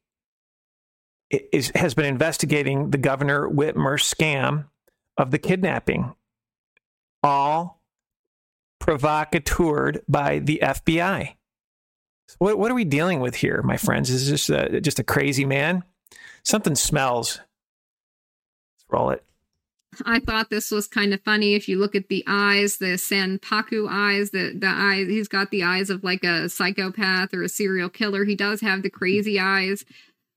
is, 1.29 1.71
has 1.75 1.93
been 1.93 2.05
investigating 2.05 2.91
the 2.91 2.97
Governor 2.97 3.49
Whitmer 3.49 3.99
scam 3.99 4.65
of 5.17 5.31
the 5.31 5.39
kidnapping, 5.39 6.13
all 7.23 7.81
provocateured 8.79 10.01
by 10.07 10.39
the 10.39 10.59
FBI. 10.61 11.35
What 12.39 12.57
what 12.57 12.71
are 12.71 12.75
we 12.75 12.85
dealing 12.85 13.19
with 13.19 13.35
here, 13.35 13.61
my 13.63 13.77
friends? 13.77 14.09
Is 14.09 14.29
this 14.29 14.47
just 14.47 14.49
a, 14.49 14.81
just 14.81 14.99
a 14.99 15.03
crazy 15.03 15.45
man? 15.45 15.83
Something 16.43 16.75
smells. 16.75 17.39
Let's 18.75 18.85
roll 18.89 19.09
it. 19.11 19.23
I 20.05 20.19
thought 20.19 20.49
this 20.49 20.71
was 20.71 20.87
kind 20.87 21.13
of 21.13 21.21
funny. 21.21 21.53
If 21.53 21.69
you 21.69 21.77
look 21.77 21.95
at 21.95 22.09
the 22.09 22.23
eyes, 22.27 22.77
the 22.77 22.97
Sanpaku 22.97 23.87
eyes, 23.89 24.31
the 24.31 24.53
the 24.57 24.67
eyes, 24.67 25.07
he's 25.07 25.27
got 25.27 25.51
the 25.51 25.63
eyes 25.63 25.89
of 25.89 26.03
like 26.03 26.23
a 26.23 26.49
psychopath 26.49 27.33
or 27.33 27.43
a 27.43 27.49
serial 27.49 27.89
killer. 27.89 28.25
He 28.25 28.35
does 28.35 28.61
have 28.61 28.81
the 28.81 28.89
crazy 28.89 29.39
eyes. 29.39 29.85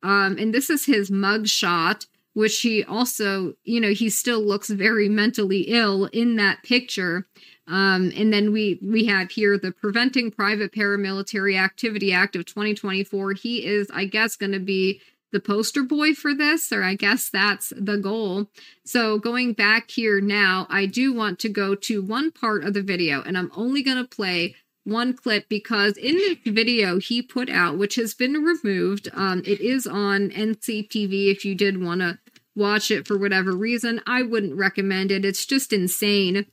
Um, 0.03 0.37
and 0.39 0.55
this 0.55 0.71
is 0.71 0.87
his 0.87 1.11
mug 1.11 1.49
shot, 1.49 2.07
which 2.35 2.61
he 2.61 2.85
also, 2.85 3.55
you 3.65 3.81
know, 3.81 3.91
he 3.91 4.11
still 4.11 4.41
looks 4.41 4.71
very 4.71 5.09
mentally 5.09 5.63
ill 5.63 6.05
in 6.07 6.37
that 6.37 6.63
picture. 6.63 7.27
Um, 7.69 8.13
and 8.17 8.33
then 8.33 8.53
we 8.53 8.79
we 8.83 9.07
have 9.07 9.31
here 9.31 9.59
the 9.59 9.73
Preventing 9.73 10.31
Private 10.31 10.73
Paramilitary 10.73 11.59
Activity 11.59 12.13
Act 12.13 12.35
of 12.37 12.47
2024. 12.47 13.33
He 13.35 13.67
is, 13.67 13.91
I 13.93 14.07
guess, 14.07 14.37
going 14.37 14.53
to 14.53 14.61
be 14.61 15.01
the 15.31 15.41
poster 15.41 15.83
boy 15.83 16.15
for 16.15 16.35
this, 16.35 16.73
or 16.73 16.83
I 16.83 16.95
guess 16.95 17.29
that's 17.29 17.73
the 17.77 17.99
goal. 17.99 18.47
So 18.85 19.19
going 19.19 19.53
back 19.53 19.91
here 19.91 20.21
now, 20.21 20.67
I 20.71 20.87
do 20.87 21.13
want 21.13 21.39
to 21.41 21.51
go 21.51 21.75
to 21.75 22.03
one 22.03 22.31
part 22.31 22.65
of 22.65 22.73
the 22.73 22.83
video, 22.83 23.23
and 23.23 23.37
I'm 23.37 23.53
only 23.55 23.83
going 23.83 23.99
to 23.99 24.09
play 24.09 24.55
one 24.85 25.13
clip 25.13 25.51
because 25.51 25.99
in 25.99 26.15
this 26.15 26.39
video 26.47 26.99
he 26.99 27.21
put 27.21 27.51
out, 27.51 27.77
which 27.77 27.97
has 27.97 28.15
been 28.15 28.33
removed, 28.33 29.09
um, 29.13 29.43
it 29.45 29.61
is 29.61 29.87
on 29.87 30.31
NCTV 30.31 31.31
if 31.31 31.45
you 31.45 31.55
did 31.55 31.83
want 31.83 32.01
to 32.01 32.19
watch 32.57 32.91
it 32.91 33.07
for 33.07 33.19
whatever 33.19 33.53
reason. 33.53 34.01
I 34.07 34.23
wouldn't 34.23 34.57
recommend 34.57 35.13
it. 35.13 35.27
It's 35.27 35.45
just 35.45 35.73
insane. 35.73 36.47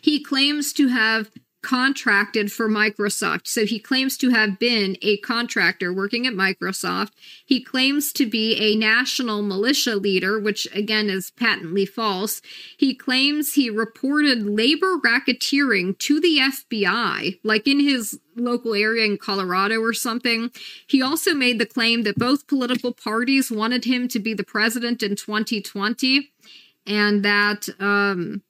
He 0.00 0.22
claims 0.22 0.72
to 0.74 0.88
have 0.88 1.30
contracted 1.62 2.50
for 2.50 2.68
Microsoft. 2.68 3.46
So 3.46 3.66
he 3.66 3.78
claims 3.78 4.16
to 4.18 4.30
have 4.30 4.58
been 4.58 4.96
a 5.02 5.18
contractor 5.18 5.92
working 5.92 6.26
at 6.26 6.32
Microsoft. 6.32 7.10
He 7.44 7.62
claims 7.62 8.12
to 8.14 8.26
be 8.26 8.56
a 8.56 8.76
national 8.76 9.42
militia 9.42 9.96
leader, 9.96 10.38
which 10.38 10.66
again 10.74 11.10
is 11.10 11.30
patently 11.30 11.84
false. 11.84 12.40
He 12.76 12.94
claims 12.94 13.54
he 13.54 13.68
reported 13.68 14.42
labor 14.42 14.96
racketeering 14.96 15.98
to 15.98 16.20
the 16.20 16.38
FBI, 16.38 17.38
like 17.44 17.68
in 17.68 17.80
his 17.80 18.18
local 18.36 18.74
area 18.74 19.04
in 19.04 19.18
Colorado 19.18 19.80
or 19.80 19.92
something. 19.92 20.50
He 20.86 21.02
also 21.02 21.34
made 21.34 21.58
the 21.58 21.66
claim 21.66 22.04
that 22.04 22.16
both 22.16 22.46
political 22.46 22.94
parties 22.94 23.50
wanted 23.50 23.84
him 23.84 24.08
to 24.08 24.18
be 24.18 24.32
the 24.32 24.44
president 24.44 25.02
in 25.02 25.14
2020 25.14 26.30
and 26.86 27.22
that 27.22 27.68
um 27.78 28.42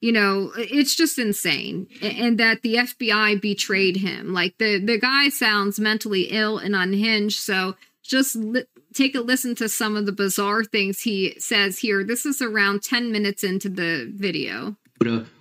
you 0.00 0.12
know 0.12 0.52
it's 0.56 0.94
just 0.94 1.18
insane 1.18 1.88
and 2.02 2.38
that 2.38 2.62
the 2.62 2.74
fbi 2.74 3.40
betrayed 3.40 3.96
him. 3.96 4.32
Like 4.32 4.56
the 4.58 4.78
the 4.78 4.98
guy 4.98 5.28
sounds 5.28 5.80
mentally 5.80 6.28
ill 6.30 6.58
and 6.58 6.74
unhinged 6.74 7.38
so 7.38 7.76
just 8.02 8.36
li- 8.36 8.64
take 8.94 9.14
a 9.14 9.20
listen 9.20 9.54
to 9.56 9.68
some 9.68 9.96
of 9.96 10.06
the 10.06 10.12
bizarre 10.12 10.64
things 10.64 11.02
he 11.02 11.34
says 11.38 11.80
here. 11.80 12.02
This 12.02 12.24
is 12.24 12.40
around 12.40 12.82
10 12.82 13.12
minutes 13.12 13.44
into 13.44 13.68
the 13.68 14.10
video 14.14 14.76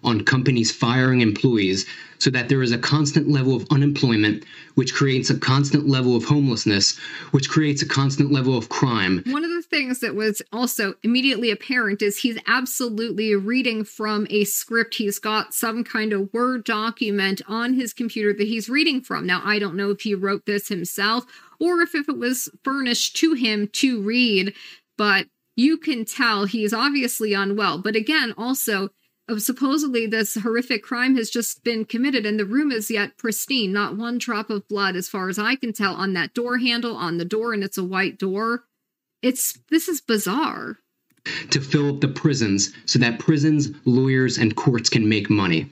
on 0.04 0.24
companies 0.24 0.72
firing 0.72 1.22
employees 1.22 1.86
so 2.20 2.30
that 2.32 2.50
there 2.50 2.64
is 2.64 2.72
a 2.72 2.78
constant 2.78 3.30
level 3.30 3.56
of 3.56 3.66
unemployment, 3.72 4.44
which 4.76 4.94
creates 4.94 5.30
a 5.30 5.38
constant 5.38 5.88
level 5.88 6.16
of 6.16 6.24
homelessness, 6.24 6.98
which 7.32 7.50
creates 7.50 7.82
a 7.82 7.88
constant 7.88 8.32
level 8.32 8.58
of 8.58 8.70
crime. 8.70 9.24
One 9.28 9.44
of 9.44 9.52
the 9.52 9.62
things 9.62 10.00
that 10.00 10.16
was 10.16 10.42
also 10.52 10.96
immediately 11.04 11.52
apparent 11.52 12.02
is 12.02 12.20
he's 12.20 12.40
absolutely 12.48 13.36
reading 13.36 13.84
from 13.84 14.28
a 14.30 14.46
script. 14.46 14.96
He's 14.96 15.20
got 15.20 15.54
some 15.54 15.84
kind 15.84 16.14
of 16.14 16.34
Word 16.34 16.64
document 16.64 17.42
on 17.48 17.74
his 17.74 17.94
computer 17.94 18.34
that 18.34 18.48
he's 18.48 18.70
reading 18.70 19.02
from. 19.02 19.26
Now, 19.26 19.42
I 19.44 19.60
don't 19.60 19.76
know 19.76 19.92
if 19.92 20.02
he 20.02 20.16
wrote 20.16 20.46
this 20.46 20.68
himself 20.70 21.26
or 21.60 21.82
if, 21.82 21.96
if 21.96 22.10
it 22.10 22.18
was 22.18 22.50
furnished 22.64 23.16
to 23.18 23.34
him 23.34 23.68
to 23.74 24.02
read, 24.02 24.54
but 24.98 25.28
you 25.56 25.78
can 25.78 26.06
tell 26.06 26.46
he's 26.46 26.74
obviously 26.74 27.34
unwell. 27.34 27.80
But 27.80 27.96
again, 27.96 28.34
also, 28.38 28.90
supposedly 29.38 30.08
this 30.08 30.36
horrific 30.36 30.84
crime 30.84 31.16
has 31.18 31.30
just 31.30 31.64
been 31.64 31.86
committed 31.86 32.26
and 32.26 32.40
the 32.40 32.46
room 32.46 32.72
is 32.72 32.90
yet 32.90 33.18
pristine. 33.18 33.74
Not 33.74 33.98
one 33.98 34.18
drop 34.18 34.50
of 34.50 34.68
blood 34.68 34.96
as 34.96 35.10
far 35.10 35.30
as 35.30 35.38
i 35.38 35.56
can 35.56 35.74
tell 35.74 35.94
on 35.94 36.14
that 36.14 36.34
door 36.34 36.58
handle 36.58 36.96
on 36.96 37.18
the 37.18 37.26
door 37.26 37.54
and 37.54 37.64
it's 37.64 37.78
a 37.78 37.84
white 37.84 38.18
door. 38.18 38.64
It's 39.22 39.60
this 39.70 39.88
is 39.88 40.00
bizarre 40.02 40.80
to 41.50 41.62
fill 41.62 41.90
up 41.90 42.02
the 42.02 42.08
prisons 42.08 42.72
so 42.86 43.00
that 43.00 43.20
prisons, 43.20 43.72
lawyers, 43.86 44.38
and 44.38 44.56
courts 44.56 44.90
can 44.90 45.08
make 45.08 45.30
money. 45.30 45.68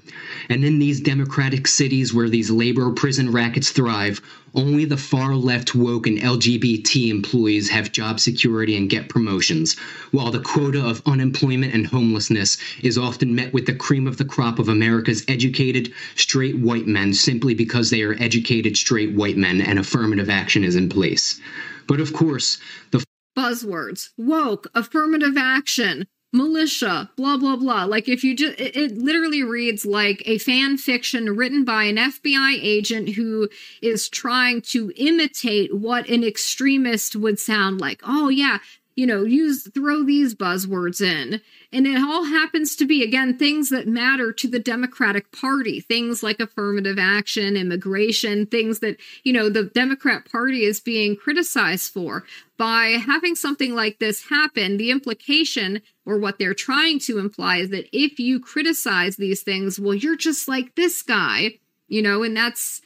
And 0.50 0.64
in 0.64 0.80
these 0.80 1.00
democratic 1.00 1.68
cities 1.68 2.14
where 2.14 2.30
these 2.30 2.52
labor 2.52 2.92
prison 2.92 3.32
rackets 3.32 3.70
thrive, 3.70 4.22
only 4.56 4.86
the 4.86 4.96
far 4.96 5.36
left 5.36 5.76
woke 5.76 6.08
and 6.08 6.18
LGBT 6.18 7.10
employees 7.10 7.70
have 7.70 7.92
job 7.92 8.22
security 8.22 8.78
and 8.78 8.90
get 8.90 9.10
promotions, 9.10 9.78
while 10.12 10.32
the 10.32 10.40
quota 10.40 10.82
of 10.82 11.02
unemployment 11.06 11.74
and 11.74 11.88
homelessness 11.88 12.58
is 12.82 12.98
often 12.98 13.36
met 13.36 13.52
with 13.54 13.66
the 13.66 13.74
cream 13.74 14.08
of 14.08 14.16
the 14.16 14.24
crop 14.24 14.58
of 14.58 14.70
America's 14.70 15.26
educated, 15.28 15.92
straight 16.16 16.58
white 16.58 16.88
men 16.88 17.14
simply 17.14 17.54
because 17.54 17.90
they 17.90 18.02
are 18.02 18.16
educated, 18.18 18.78
straight 18.78 19.12
white 19.12 19.38
men 19.38 19.60
and 19.60 19.78
affirmative 19.78 20.30
action 20.30 20.64
is 20.64 20.78
in 20.78 20.88
place. 20.88 21.40
But 21.88 22.00
of 22.00 22.14
course, 22.14 22.58
the 22.92 23.05
buzzwords 23.36 24.10
woke, 24.18 24.68
affirmative 24.74 25.38
action, 25.38 26.08
militia, 26.36 27.10
blah, 27.16 27.38
blah, 27.38 27.56
blah. 27.56 27.86
Like, 27.86 28.08
if 28.08 28.24
you 28.24 28.36
just, 28.36 28.60
it, 28.60 28.76
it, 28.76 28.98
literally 28.98 29.44
reads 29.44 29.86
like 29.86 30.22
a 30.26 30.38
fan 30.38 30.78
fiction 30.78 31.36
written 31.36 31.64
by 31.64 31.84
an 31.84 31.96
FBI 31.96 32.60
agent 32.62 33.10
who 33.10 33.50
is 33.82 34.10
trying 34.10 34.62
to 34.62 34.92
imitate 34.98 35.76
what 35.76 36.10
an 36.10 36.24
extremist 36.24 37.16
would 37.16 37.40
sound 37.40 37.80
like. 37.80 38.02
Oh, 38.04 38.30
yeah, 38.30 38.60
you 38.96 39.06
know, 39.06 39.24
use, 39.24 39.70
throw 39.74 40.04
these 40.04 40.34
buzzwords 40.34 41.02
in. 41.02 41.42
And 41.74 41.86
it 41.86 41.98
all 41.98 42.24
happens 42.24 42.78
to 42.78 42.86
be, 42.86 43.04
again, 43.04 43.38
things 43.38 43.70
that 43.70 43.88
matter 43.88 44.32
to 44.32 44.48
the 44.48 44.60
Democratic 44.60 45.32
Party, 45.34 45.82
things 45.82 46.24
like 46.24 46.40
affirmative 46.40 46.98
action, 46.98 47.58
immigration, 47.58 48.46
things 48.46 48.80
that, 48.80 48.98
you 49.24 49.34
know, 49.34 49.50
the 49.50 49.66
Democrat 49.66 50.30
Party 50.32 50.64
is 50.64 50.80
being 50.80 51.18
criticized 51.18 51.92
for. 51.92 52.24
By 52.58 52.98
having 53.06 53.36
something 53.36 53.76
like 53.76 54.00
this 54.00 54.30
happen, 54.30 54.78
the 54.78 54.92
implication 54.92 55.82
or 56.06 56.18
what 56.18 56.40
they're 56.40 56.54
trying 56.54 57.00
to 57.00 57.20
imply 57.20 57.58
is 57.58 57.70
that 57.72 57.90
if 57.92 58.18
you 58.18 58.40
criticize 58.40 59.18
these 59.18 59.44
things, 59.44 59.78
well, 59.78 59.94
you're 59.94 60.16
just 60.16 60.48
like 60.48 60.76
this 60.76 61.02
guy, 61.02 61.60
you 61.90 62.02
know, 62.02 62.24
and 62.24 62.38
that's 62.38 62.82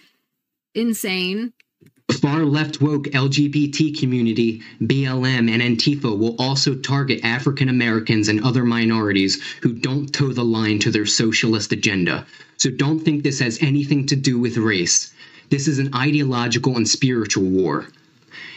insane 0.73 1.53
far 2.19 2.45
left 2.45 2.81
woke 2.81 3.05
LGBT 3.05 3.99
community, 3.99 4.61
BLM, 4.81 5.49
and 5.49 5.61
Antifa 5.61 6.17
will 6.17 6.35
also 6.37 6.75
target 6.75 7.23
African 7.23 7.69
Americans 7.69 8.27
and 8.27 8.43
other 8.43 8.63
minorities 8.63 9.41
who 9.61 9.73
don't 9.73 10.13
toe 10.13 10.33
the 10.33 10.43
line 10.43 10.79
to 10.79 10.91
their 10.91 11.05
socialist 11.05 11.71
agenda. 11.71 12.25
So 12.57 12.69
don't 12.69 12.99
think 12.99 13.23
this 13.23 13.39
has 13.39 13.57
anything 13.61 14.05
to 14.07 14.15
do 14.15 14.39
with 14.39 14.57
race. 14.57 15.13
This 15.49 15.67
is 15.67 15.79
an 15.79 15.95
ideological 15.95 16.75
and 16.77 16.87
spiritual 16.87 17.45
war. 17.45 17.87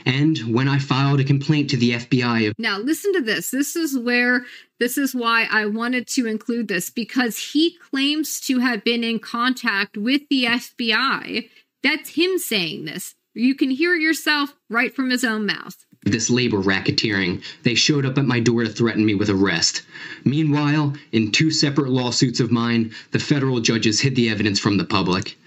And 0.04 0.38
when 0.52 0.68
I 0.68 0.78
filed 0.78 1.20
a 1.20 1.24
complaint 1.24 1.70
to 1.70 1.76
the 1.76 1.92
FBI. 1.92 2.52
Now, 2.58 2.78
listen 2.78 3.12
to 3.14 3.20
this. 3.20 3.50
This 3.50 3.76
is 3.76 3.96
where, 3.96 4.44
this 4.80 4.98
is 4.98 5.14
why 5.14 5.46
I 5.50 5.66
wanted 5.66 6.08
to 6.08 6.26
include 6.26 6.68
this 6.68 6.90
because 6.90 7.52
he 7.52 7.78
claims 7.78 8.40
to 8.42 8.58
have 8.58 8.84
been 8.84 9.04
in 9.04 9.20
contact 9.20 9.96
with 9.96 10.22
the 10.28 10.44
FBI. 10.44 11.48
That's 11.82 12.10
him 12.10 12.38
saying 12.38 12.84
this. 12.84 13.14
You 13.34 13.54
can 13.54 13.70
hear 13.70 13.94
it 13.94 14.02
yourself 14.02 14.54
right 14.68 14.94
from 14.94 15.08
his 15.08 15.24
own 15.24 15.46
mouth. 15.46 15.86
This 16.02 16.28
labor 16.28 16.58
racketeering. 16.58 17.42
They 17.62 17.74
showed 17.74 18.04
up 18.04 18.18
at 18.18 18.26
my 18.26 18.40
door 18.40 18.64
to 18.64 18.68
threaten 18.68 19.06
me 19.06 19.14
with 19.14 19.30
arrest. 19.30 19.80
Meanwhile, 20.22 20.94
in 21.12 21.32
two 21.32 21.50
separate 21.50 21.88
lawsuits 21.88 22.40
of 22.40 22.50
mine, 22.50 22.92
the 23.12 23.18
federal 23.18 23.60
judges 23.60 24.02
hid 24.02 24.16
the 24.16 24.28
evidence 24.28 24.58
from 24.58 24.76
the 24.76 24.84
public. 24.84 25.38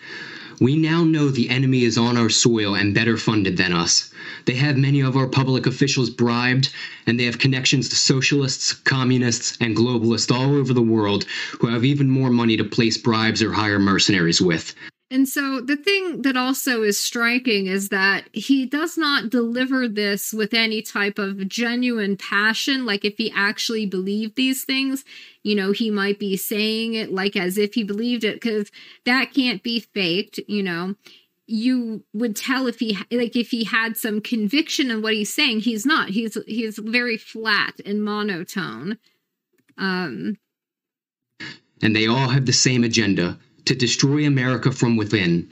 We 0.59 0.77
now 0.77 1.03
know 1.03 1.29
the 1.29 1.49
enemy 1.49 1.83
is 1.83 1.95
on 1.95 2.17
our 2.17 2.29
soil 2.29 2.73
and 2.73 2.95
better 2.95 3.17
funded 3.17 3.57
than 3.57 3.71
us. 3.71 4.09
They 4.45 4.55
have 4.55 4.77
many 4.77 5.01
of 5.01 5.15
our 5.15 5.27
public 5.27 5.67
officials 5.67 6.09
bribed, 6.09 6.71
and 7.05 7.19
they 7.19 7.25
have 7.25 7.37
connections 7.37 7.89
to 7.89 7.95
socialists, 7.95 8.73
communists, 8.73 9.57
and 9.61 9.77
globalists 9.77 10.33
all 10.35 10.55
over 10.55 10.73
the 10.73 10.81
world 10.81 11.25
who 11.59 11.67
have 11.67 11.85
even 11.85 12.09
more 12.09 12.31
money 12.31 12.57
to 12.57 12.63
place 12.63 12.97
bribes 12.97 13.43
or 13.43 13.51
hire 13.51 13.77
mercenaries 13.77 14.41
with. 14.41 14.73
And 15.15 15.30
so 15.30 15.62
the 15.62 15.78
thing 15.78 16.23
that 16.23 16.36
also 16.36 16.84
is 16.84 16.99
striking 16.99 17.67
is 17.67 17.88
that 17.88 18.28
he 18.34 18.65
does 18.65 18.97
not 18.97 19.30
deliver 19.30 19.88
this 19.88 20.34
with 20.34 20.54
any 20.54 20.82
type 20.82 21.17
of 21.17 21.47
genuine 21.47 22.17
passion. 22.17 22.86
Like 22.86 23.06
if 23.06 23.17
he 23.17 23.32
actually 23.34 23.86
believed 23.86 24.36
these 24.36 24.65
things, 24.65 25.06
you 25.41 25.56
know, 25.56 25.71
he 25.71 25.89
might 25.89 26.19
be 26.19 26.36
saying 26.36 26.95
it 26.95 27.13
like 27.13 27.38
as 27.38 27.58
if 27.58 27.75
he 27.75 27.84
believed 27.86 28.25
it, 28.25 28.41
because 28.41 28.69
that 29.06 29.34
can't 29.34 29.63
be 29.63 29.80
faked, 29.80 30.41
you 30.49 30.62
know. 30.62 30.95
You 31.47 32.04
would 32.12 32.36
tell 32.36 32.67
if 32.67 32.80
he 32.80 32.97
like 33.10 33.38
if 33.38 33.51
he 33.51 33.63
had 33.63 33.95
some 33.95 34.19
conviction 34.19 34.91
in 34.91 35.01
what 35.01 35.13
he's 35.13 35.34
saying. 35.34 35.62
He's 35.62 35.86
not. 35.86 36.10
He's 36.10 36.38
he's 36.45 36.78
very 36.78 37.15
flat 37.15 37.80
and 37.86 38.04
monotone. 38.04 38.97
Um 39.78 40.36
and 41.82 41.95
they 41.95 42.06
all 42.06 42.28
have 42.28 42.45
the 42.45 42.51
same 42.51 42.84
agenda 42.84 43.39
to 43.65 43.75
destroy 43.75 44.25
America 44.25 44.71
from 44.71 44.95
within. 44.95 45.51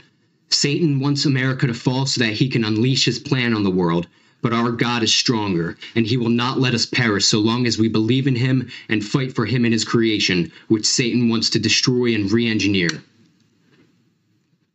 Satan 0.49 0.99
wants 0.99 1.25
America 1.25 1.67
to 1.67 1.73
fall 1.73 2.05
so 2.05 2.19
that 2.21 2.33
he 2.33 2.47
can 2.47 2.63
unleash 2.63 3.05
his 3.05 3.19
plan 3.19 3.53
on 3.53 3.63
the 3.63 3.71
world. 3.71 4.07
But 4.41 4.53
our 4.53 4.71
God 4.71 5.03
is 5.03 5.13
stronger, 5.13 5.77
and 5.95 6.05
he 6.05 6.17
will 6.17 6.29
not 6.29 6.59
let 6.59 6.73
us 6.73 6.85
perish 6.85 7.25
so 7.25 7.39
long 7.39 7.65
as 7.65 7.77
we 7.77 7.87
believe 7.87 8.27
in 8.27 8.35
him 8.35 8.69
and 8.89 9.03
fight 9.03 9.33
for 9.33 9.45
him 9.45 9.63
and 9.63 9.73
his 9.73 9.85
creation, 9.85 10.51
which 10.67 10.85
Satan 10.85 11.29
wants 11.29 11.49
to 11.51 11.59
destroy 11.59 12.13
and 12.13 12.29
re 12.29 12.45
engineer. 12.47 12.89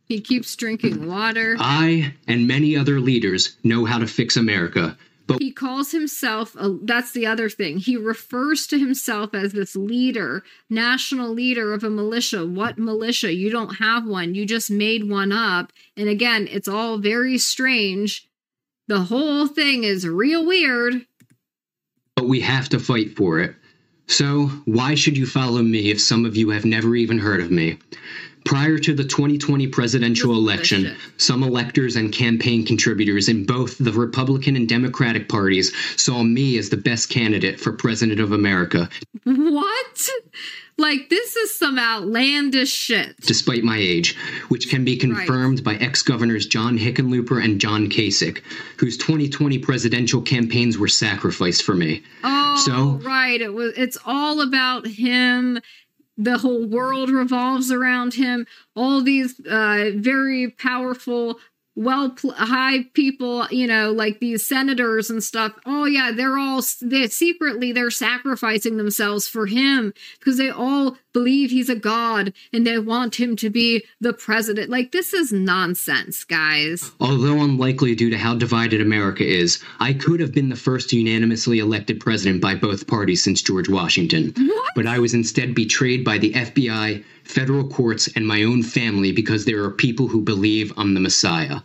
He 0.05 0.21
keeps 0.21 0.55
drinking 0.55 1.05
water. 1.05 1.55
I 1.59 2.15
and 2.27 2.47
many 2.47 2.75
other 2.75 2.99
leaders 2.99 3.57
know 3.63 3.85
how 3.85 3.99
to 3.99 4.07
fix 4.07 4.37
America, 4.37 4.97
But 5.29 5.41
he 5.41 5.51
calls 5.51 5.91
himself 5.91 6.55
a, 6.55 6.77
that's 6.81 7.11
the 7.11 7.27
other 7.27 7.49
thing. 7.49 7.77
He 7.77 7.95
refers 7.95 8.65
to 8.67 8.79
himself 8.79 9.35
as 9.35 9.53
this 9.53 9.75
leader 9.75 10.43
national 10.71 11.31
leader 11.31 11.71
of 11.71 11.83
a 11.83 11.89
militia. 11.89 12.47
What 12.47 12.79
militia? 12.79 13.31
You 13.31 13.51
don't 13.51 13.75
have 13.75 14.07
one. 14.07 14.33
You 14.33 14.47
just 14.47 14.71
made 14.71 15.07
one 15.07 15.31
up. 15.31 15.71
And 15.95 16.09
again 16.09 16.47
it's 16.49 16.67
all 16.67 16.97
very 16.97 17.37
strange. 17.37 18.27
The 18.87 19.01
whole 19.01 19.45
thing 19.45 19.83
is 19.83 20.07
real 20.07 20.43
weird. 20.45 21.05
But 22.15 22.27
we 22.27 22.41
have 22.41 22.67
to 22.69 22.79
fight 22.79 23.15
for 23.15 23.39
it. 23.39 23.55
So, 24.07 24.47
why 24.65 24.95
should 24.95 25.15
you 25.15 25.27
follow 25.27 25.61
me 25.61 25.91
if 25.91 26.01
some 26.01 26.25
of 26.25 26.35
you 26.35 26.49
have 26.49 26.65
never 26.65 26.95
even 26.95 27.19
heard 27.19 27.39
of 27.39 27.51
me? 27.51 27.77
Prior 28.49 28.79
to 28.79 28.95
the 28.95 29.03
2020 29.03 29.67
presidential 29.67 30.31
election, 30.31 30.95
some 31.17 31.43
electors 31.43 31.95
and 31.95 32.11
campaign 32.11 32.65
contributors 32.65 33.29
in 33.29 33.45
both 33.45 33.77
the 33.77 33.91
Republican 33.91 34.55
and 34.55 34.67
Democratic 34.67 35.29
parties 35.29 35.71
saw 36.01 36.23
me 36.23 36.57
as 36.57 36.69
the 36.69 36.75
best 36.77 37.09
candidate 37.11 37.59
for 37.59 37.71
President 37.73 38.19
of 38.19 38.31
America, 38.31 38.89
what 39.23 40.09
like 40.79 41.09
this 41.11 41.35
is 41.35 41.53
some 41.53 41.77
outlandish 41.77 42.71
shit 42.71 43.15
despite 43.17 43.63
my 43.63 43.77
age, 43.77 44.17
which 44.47 44.67
can 44.67 44.83
be 44.83 44.97
confirmed 44.97 45.63
by 45.63 45.75
ex 45.75 46.01
governors 46.01 46.47
John 46.47 46.75
Hickenlooper 46.75 47.43
and 47.43 47.61
John 47.61 47.87
Kasich, 47.87 48.41
whose 48.79 48.97
2020 48.97 49.59
presidential 49.59 50.23
campaigns 50.23 50.75
were 50.75 50.87
sacrificed 50.87 51.61
for 51.61 51.75
me. 51.75 52.01
Oh, 52.23 52.63
So- 52.65 53.07
right. 53.07 53.39
It 53.39 53.53
was. 53.53 53.73
It's 53.77 53.99
all 54.07 54.41
about 54.41 54.87
him. 54.87 55.59
The 56.19 56.37
whole 56.37 56.65
world 56.65 57.09
revolves 57.09 57.71
around 57.71 58.13
him. 58.13 58.45
All 58.75 59.01
these 59.01 59.39
uh, 59.49 59.91
very 59.95 60.49
powerful, 60.49 61.39
well, 61.75 62.13
high 62.35 62.83
people, 62.93 63.47
you 63.49 63.65
know, 63.65 63.93
like 63.93 64.19
these 64.19 64.45
senators 64.45 65.09
and 65.09 65.23
stuff. 65.23 65.53
Oh 65.65 65.85
yeah, 65.85 66.11
they're 66.11 66.37
all 66.37 66.61
they 66.81 67.07
secretly 67.07 67.71
they're 67.71 67.89
sacrificing 67.89 68.75
themselves 68.75 69.29
for 69.29 69.45
him 69.45 69.93
because 70.19 70.37
they 70.37 70.49
all 70.49 70.97
believe 71.13 71.51
he's 71.51 71.69
a 71.69 71.75
god 71.75 72.33
and 72.53 72.65
they 72.65 72.79
want 72.79 73.19
him 73.19 73.35
to 73.37 73.49
be 73.49 73.83
the 73.99 74.13
president. 74.13 74.69
Like 74.69 74.91
this 74.91 75.13
is 75.13 75.31
nonsense, 75.31 76.23
guys. 76.23 76.91
Although 76.99 77.41
unlikely 77.41 77.95
due 77.95 78.09
to 78.09 78.17
how 78.17 78.35
divided 78.35 78.81
America 78.81 79.25
is, 79.25 79.63
I 79.79 79.93
could 79.93 80.19
have 80.19 80.33
been 80.33 80.49
the 80.49 80.55
first 80.55 80.91
unanimously 80.93 81.59
elected 81.59 81.99
president 81.99 82.41
by 82.41 82.55
both 82.55 82.87
parties 82.87 83.23
since 83.23 83.41
George 83.41 83.69
Washington. 83.69 84.33
What? 84.37 84.71
But 84.75 84.87
I 84.87 84.99
was 84.99 85.13
instead 85.13 85.55
betrayed 85.55 86.03
by 86.03 86.17
the 86.17 86.33
FBI, 86.33 87.03
federal 87.23 87.67
courts, 87.67 88.09
and 88.15 88.27
my 88.27 88.43
own 88.43 88.63
family 88.63 89.11
because 89.11 89.45
there 89.45 89.63
are 89.63 89.71
people 89.71 90.07
who 90.07 90.21
believe 90.21 90.73
I'm 90.77 90.93
the 90.93 90.99
Messiah. 90.99 91.61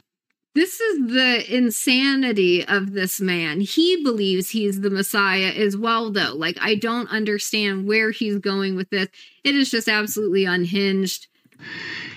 This 0.55 0.81
is 0.81 1.09
the 1.09 1.45
insanity 1.55 2.65
of 2.65 2.93
this 2.93 3.21
man. 3.21 3.61
He 3.61 4.03
believes 4.03 4.51
he's 4.51 4.81
the 4.81 4.91
Messiah 4.91 5.51
as 5.51 5.77
well, 5.77 6.13
though. 6.13 6.35
Like, 6.35 6.57
I 6.61 6.77
don't 6.77 7.09
understand 7.09 7.87
where 7.87 8.13
he's 8.13 8.39
going 8.39 8.77
with 8.77 8.91
this. 8.91 9.09
It 9.43 9.57
is 9.57 9.71
just 9.71 9.89
absolutely 9.89 10.45
unhinged. 10.45 11.27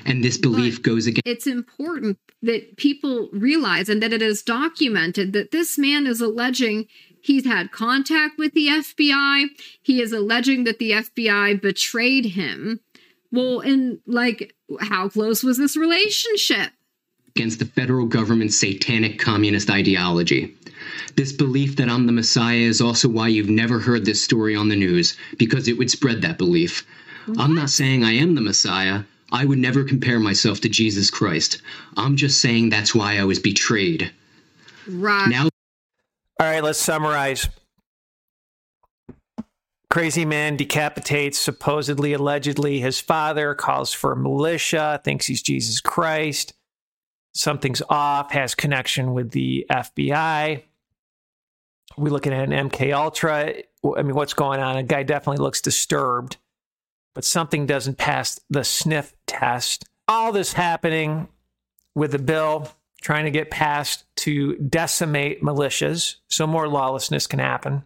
And 0.06 0.24
this 0.24 0.38
belief 0.38 0.82
goes 0.82 1.08
against 1.08 1.28
It's 1.28 1.48
important 1.48 2.20
that 2.42 2.78
people 2.78 3.30
realize 3.34 3.90
and 3.90 4.02
that 4.04 4.14
it 4.14 4.22
is 4.22 4.44
documented 4.44 5.34
that 5.34 5.52
this 5.52 5.78
man 5.78 6.06
is 6.06 6.22
alleging 6.22 6.88
he's 7.22 7.46
had 7.46 7.72
contact 7.72 8.38
with 8.38 8.54
the 8.54 8.68
FBI. 8.68 9.48
He 9.82 10.02
is 10.02 10.14
alleging 10.14 10.64
that 10.66 10.80
the 10.80 10.92
FBI 10.92 11.62
betrayed 11.62 12.26
him. 12.26 12.82
Well, 13.32 13.60
and 13.60 14.00
like, 14.06 14.56
how 14.80 15.10
close 15.10 15.44
was 15.44 15.58
this 15.58 15.76
relationship? 15.76 16.72
Against 17.38 17.60
the 17.60 17.66
federal 17.66 18.08
government's 18.08 18.60
satanic 18.60 19.20
communist 19.20 19.70
ideology. 19.70 20.56
This 21.16 21.32
belief 21.32 21.76
that 21.76 21.88
I'm 21.88 22.08
the 22.08 22.12
Messiah 22.12 22.56
is 22.58 22.82
also 22.82 23.08
why 23.08 23.28
you've 23.28 23.48
never 23.48 23.78
heard 23.80 24.06
this 24.06 24.24
story 24.24 24.56
on 24.56 24.70
the 24.70 24.76
news, 24.76 25.16
because 25.38 25.68
it 25.68 25.78
would 25.78 25.92
spread 25.92 26.24
that 26.24 26.40
belief. 26.40 26.84
I'm 27.38 27.54
not 27.54 27.70
saying 27.70 28.04
I 28.04 28.14
am 28.14 28.34
the 28.34 28.42
Messiah. 28.42 29.04
I 29.32 29.46
would 29.46 29.60
never 29.60 29.84
compare 29.84 30.20
myself 30.20 30.62
to 30.62 30.70
Jesus 30.70 31.12
Christ. 31.12 31.62
I'm 31.96 32.16
just 32.16 32.42
saying 32.42 32.70
that's 32.70 32.96
why 32.96 33.20
I 33.20 33.24
was 33.26 33.38
betrayed. 33.38 34.12
Right. 34.88 35.28
Now 35.30 35.44
All 36.40 36.48
right, 36.48 36.64
let's 36.64 36.80
summarize. 36.80 37.48
Crazy 39.92 40.26
man 40.26 40.58
decapitates 40.58 41.38
supposedly, 41.38 42.14
allegedly 42.14 42.80
his 42.80 43.00
father, 43.00 43.54
calls 43.54 43.94
for 43.94 44.14
a 44.14 44.18
militia, 44.18 45.02
thinks 45.04 45.28
he's 45.28 45.44
Jesus 45.44 45.82
Christ. 45.82 46.54
Something's 47.38 47.84
off, 47.88 48.32
has 48.32 48.56
connection 48.56 49.14
with 49.14 49.30
the 49.30 49.68
FBI. 49.70 50.64
We 51.96 52.10
looking 52.10 52.34
at 52.34 52.52
an 52.52 52.70
MK 52.70 52.92
Ultra. 52.94 53.54
I 53.96 54.02
mean, 54.02 54.16
what's 54.16 54.34
going 54.34 54.60
on? 54.60 54.78
A 54.78 54.84
guy 54.84 55.04
definitely 55.04 55.44
looks 55.44 55.62
disturbed, 55.62 56.38
but 57.14 57.24
something 57.24 57.68
doesn't 57.68 58.00
pass 58.00 58.40
the 58.50 58.64
sniff 58.64 59.14
test. 59.28 59.86
All 60.08 60.32
this 60.32 60.54
happening 60.54 61.28
with 61.94 62.12
the 62.12 62.20
bill 62.20 62.70
trying 63.02 63.26
to 63.26 63.32
get 63.32 63.52
passed 63.52 64.06
to 64.16 64.56
decimate 64.56 65.44
militias 65.44 66.16
so 66.30 66.48
more 66.48 66.68
lawlessness 66.68 67.28
can 67.28 67.40
happen. 67.40 67.84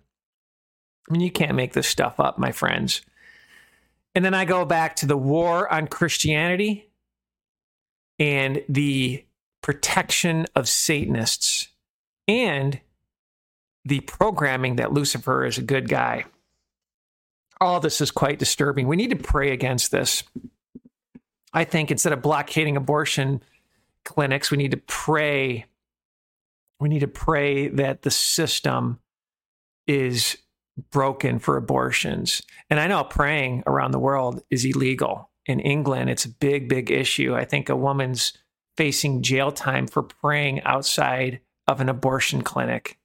I 1.10 1.12
mean, 1.12 1.22
you 1.22 1.32
can't 1.32 1.56
make 1.56 1.74
this 1.74 1.88
stuff 1.88 2.22
up, 2.22 2.38
my 2.38 2.54
friends. 2.54 3.02
And 4.16 4.24
then 4.24 4.34
I 4.34 4.46
go 4.46 4.64
back 4.64 4.96
to 4.98 5.06
the 5.06 5.18
war 5.18 5.72
on 5.72 5.88
Christianity 5.88 6.90
and 8.18 8.64
the 8.70 9.26
protection 9.62 10.48
of 10.56 10.68
Satanists 10.68 11.68
and 12.28 12.80
the 13.86 14.02
programming 14.02 14.76
that 14.76 14.94
Lucifer 14.94 15.46
is 15.46 15.58
a 15.58 15.64
good 15.64 15.90
guy. 15.90 16.26
All 17.60 17.80
this 17.80 18.02
is 18.02 18.12
quite 18.12 18.40
disturbing. 18.40 18.88
We 18.88 18.96
need 18.96 19.12
to 19.12 19.16
pray 19.16 19.52
against 19.52 19.92
this. 19.92 20.24
I 21.54 21.64
think 21.64 21.92
instead 21.92 22.14
of 22.14 22.22
blockading 22.22 22.78
abortion 22.78 23.42
clinics, 24.06 24.50
we 24.50 24.58
need 24.58 24.72
to 24.72 24.78
pray. 24.78 25.66
We 26.80 26.90
need 26.90 27.00
to 27.00 27.08
pray 27.08 27.68
that 27.68 28.02
the 28.02 28.12
system 28.12 29.00
is 29.86 30.38
broken 30.92 31.40
for 31.40 31.58
abortions. 31.58 32.42
And 32.70 32.80
I 32.80 32.88
know 32.88 33.04
praying 33.04 33.64
around 33.68 33.92
the 33.92 34.00
world 34.00 34.42
is 34.50 34.66
illegal. 34.66 35.30
In 35.46 35.60
England, 35.60 36.10
it's 36.10 36.26
a 36.26 36.30
big, 36.30 36.70
big 36.70 36.90
issue. 36.90 37.36
I 37.36 37.46
think 37.46 37.70
a 37.70 37.76
woman's 37.76 38.34
facing 38.78 39.22
jail 39.22 39.52
time 39.52 39.88
for 39.88 40.04
praying 40.04 40.62
outside 40.64 41.42
of 41.68 41.82
an 41.82 41.90
abortion 41.90 42.42
clinic. 42.42 42.98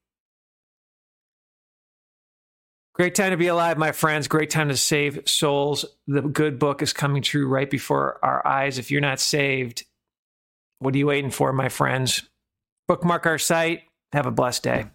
Great 2.94 3.14
time 3.14 3.30
to 3.30 3.36
be 3.36 3.48
alive, 3.48 3.76
my 3.76 3.92
friends. 3.92 4.26
Great 4.26 4.48
time 4.48 4.68
to 4.68 4.76
save 4.76 5.28
souls. 5.28 5.84
The 6.06 6.22
good 6.22 6.58
book 6.58 6.80
is 6.80 6.94
coming 6.94 7.20
true 7.20 7.46
right 7.46 7.70
before 7.70 8.18
our 8.22 8.46
eyes. 8.46 8.78
If 8.78 8.90
you're 8.90 9.02
not 9.02 9.20
saved, 9.20 9.84
what 10.78 10.94
are 10.94 10.98
you 10.98 11.06
waiting 11.06 11.30
for, 11.30 11.52
my 11.52 11.68
friends? 11.68 12.22
Bookmark 12.88 13.26
our 13.26 13.38
site. 13.38 13.82
Have 14.12 14.24
a 14.24 14.30
blessed 14.30 14.62
day. 14.62 14.86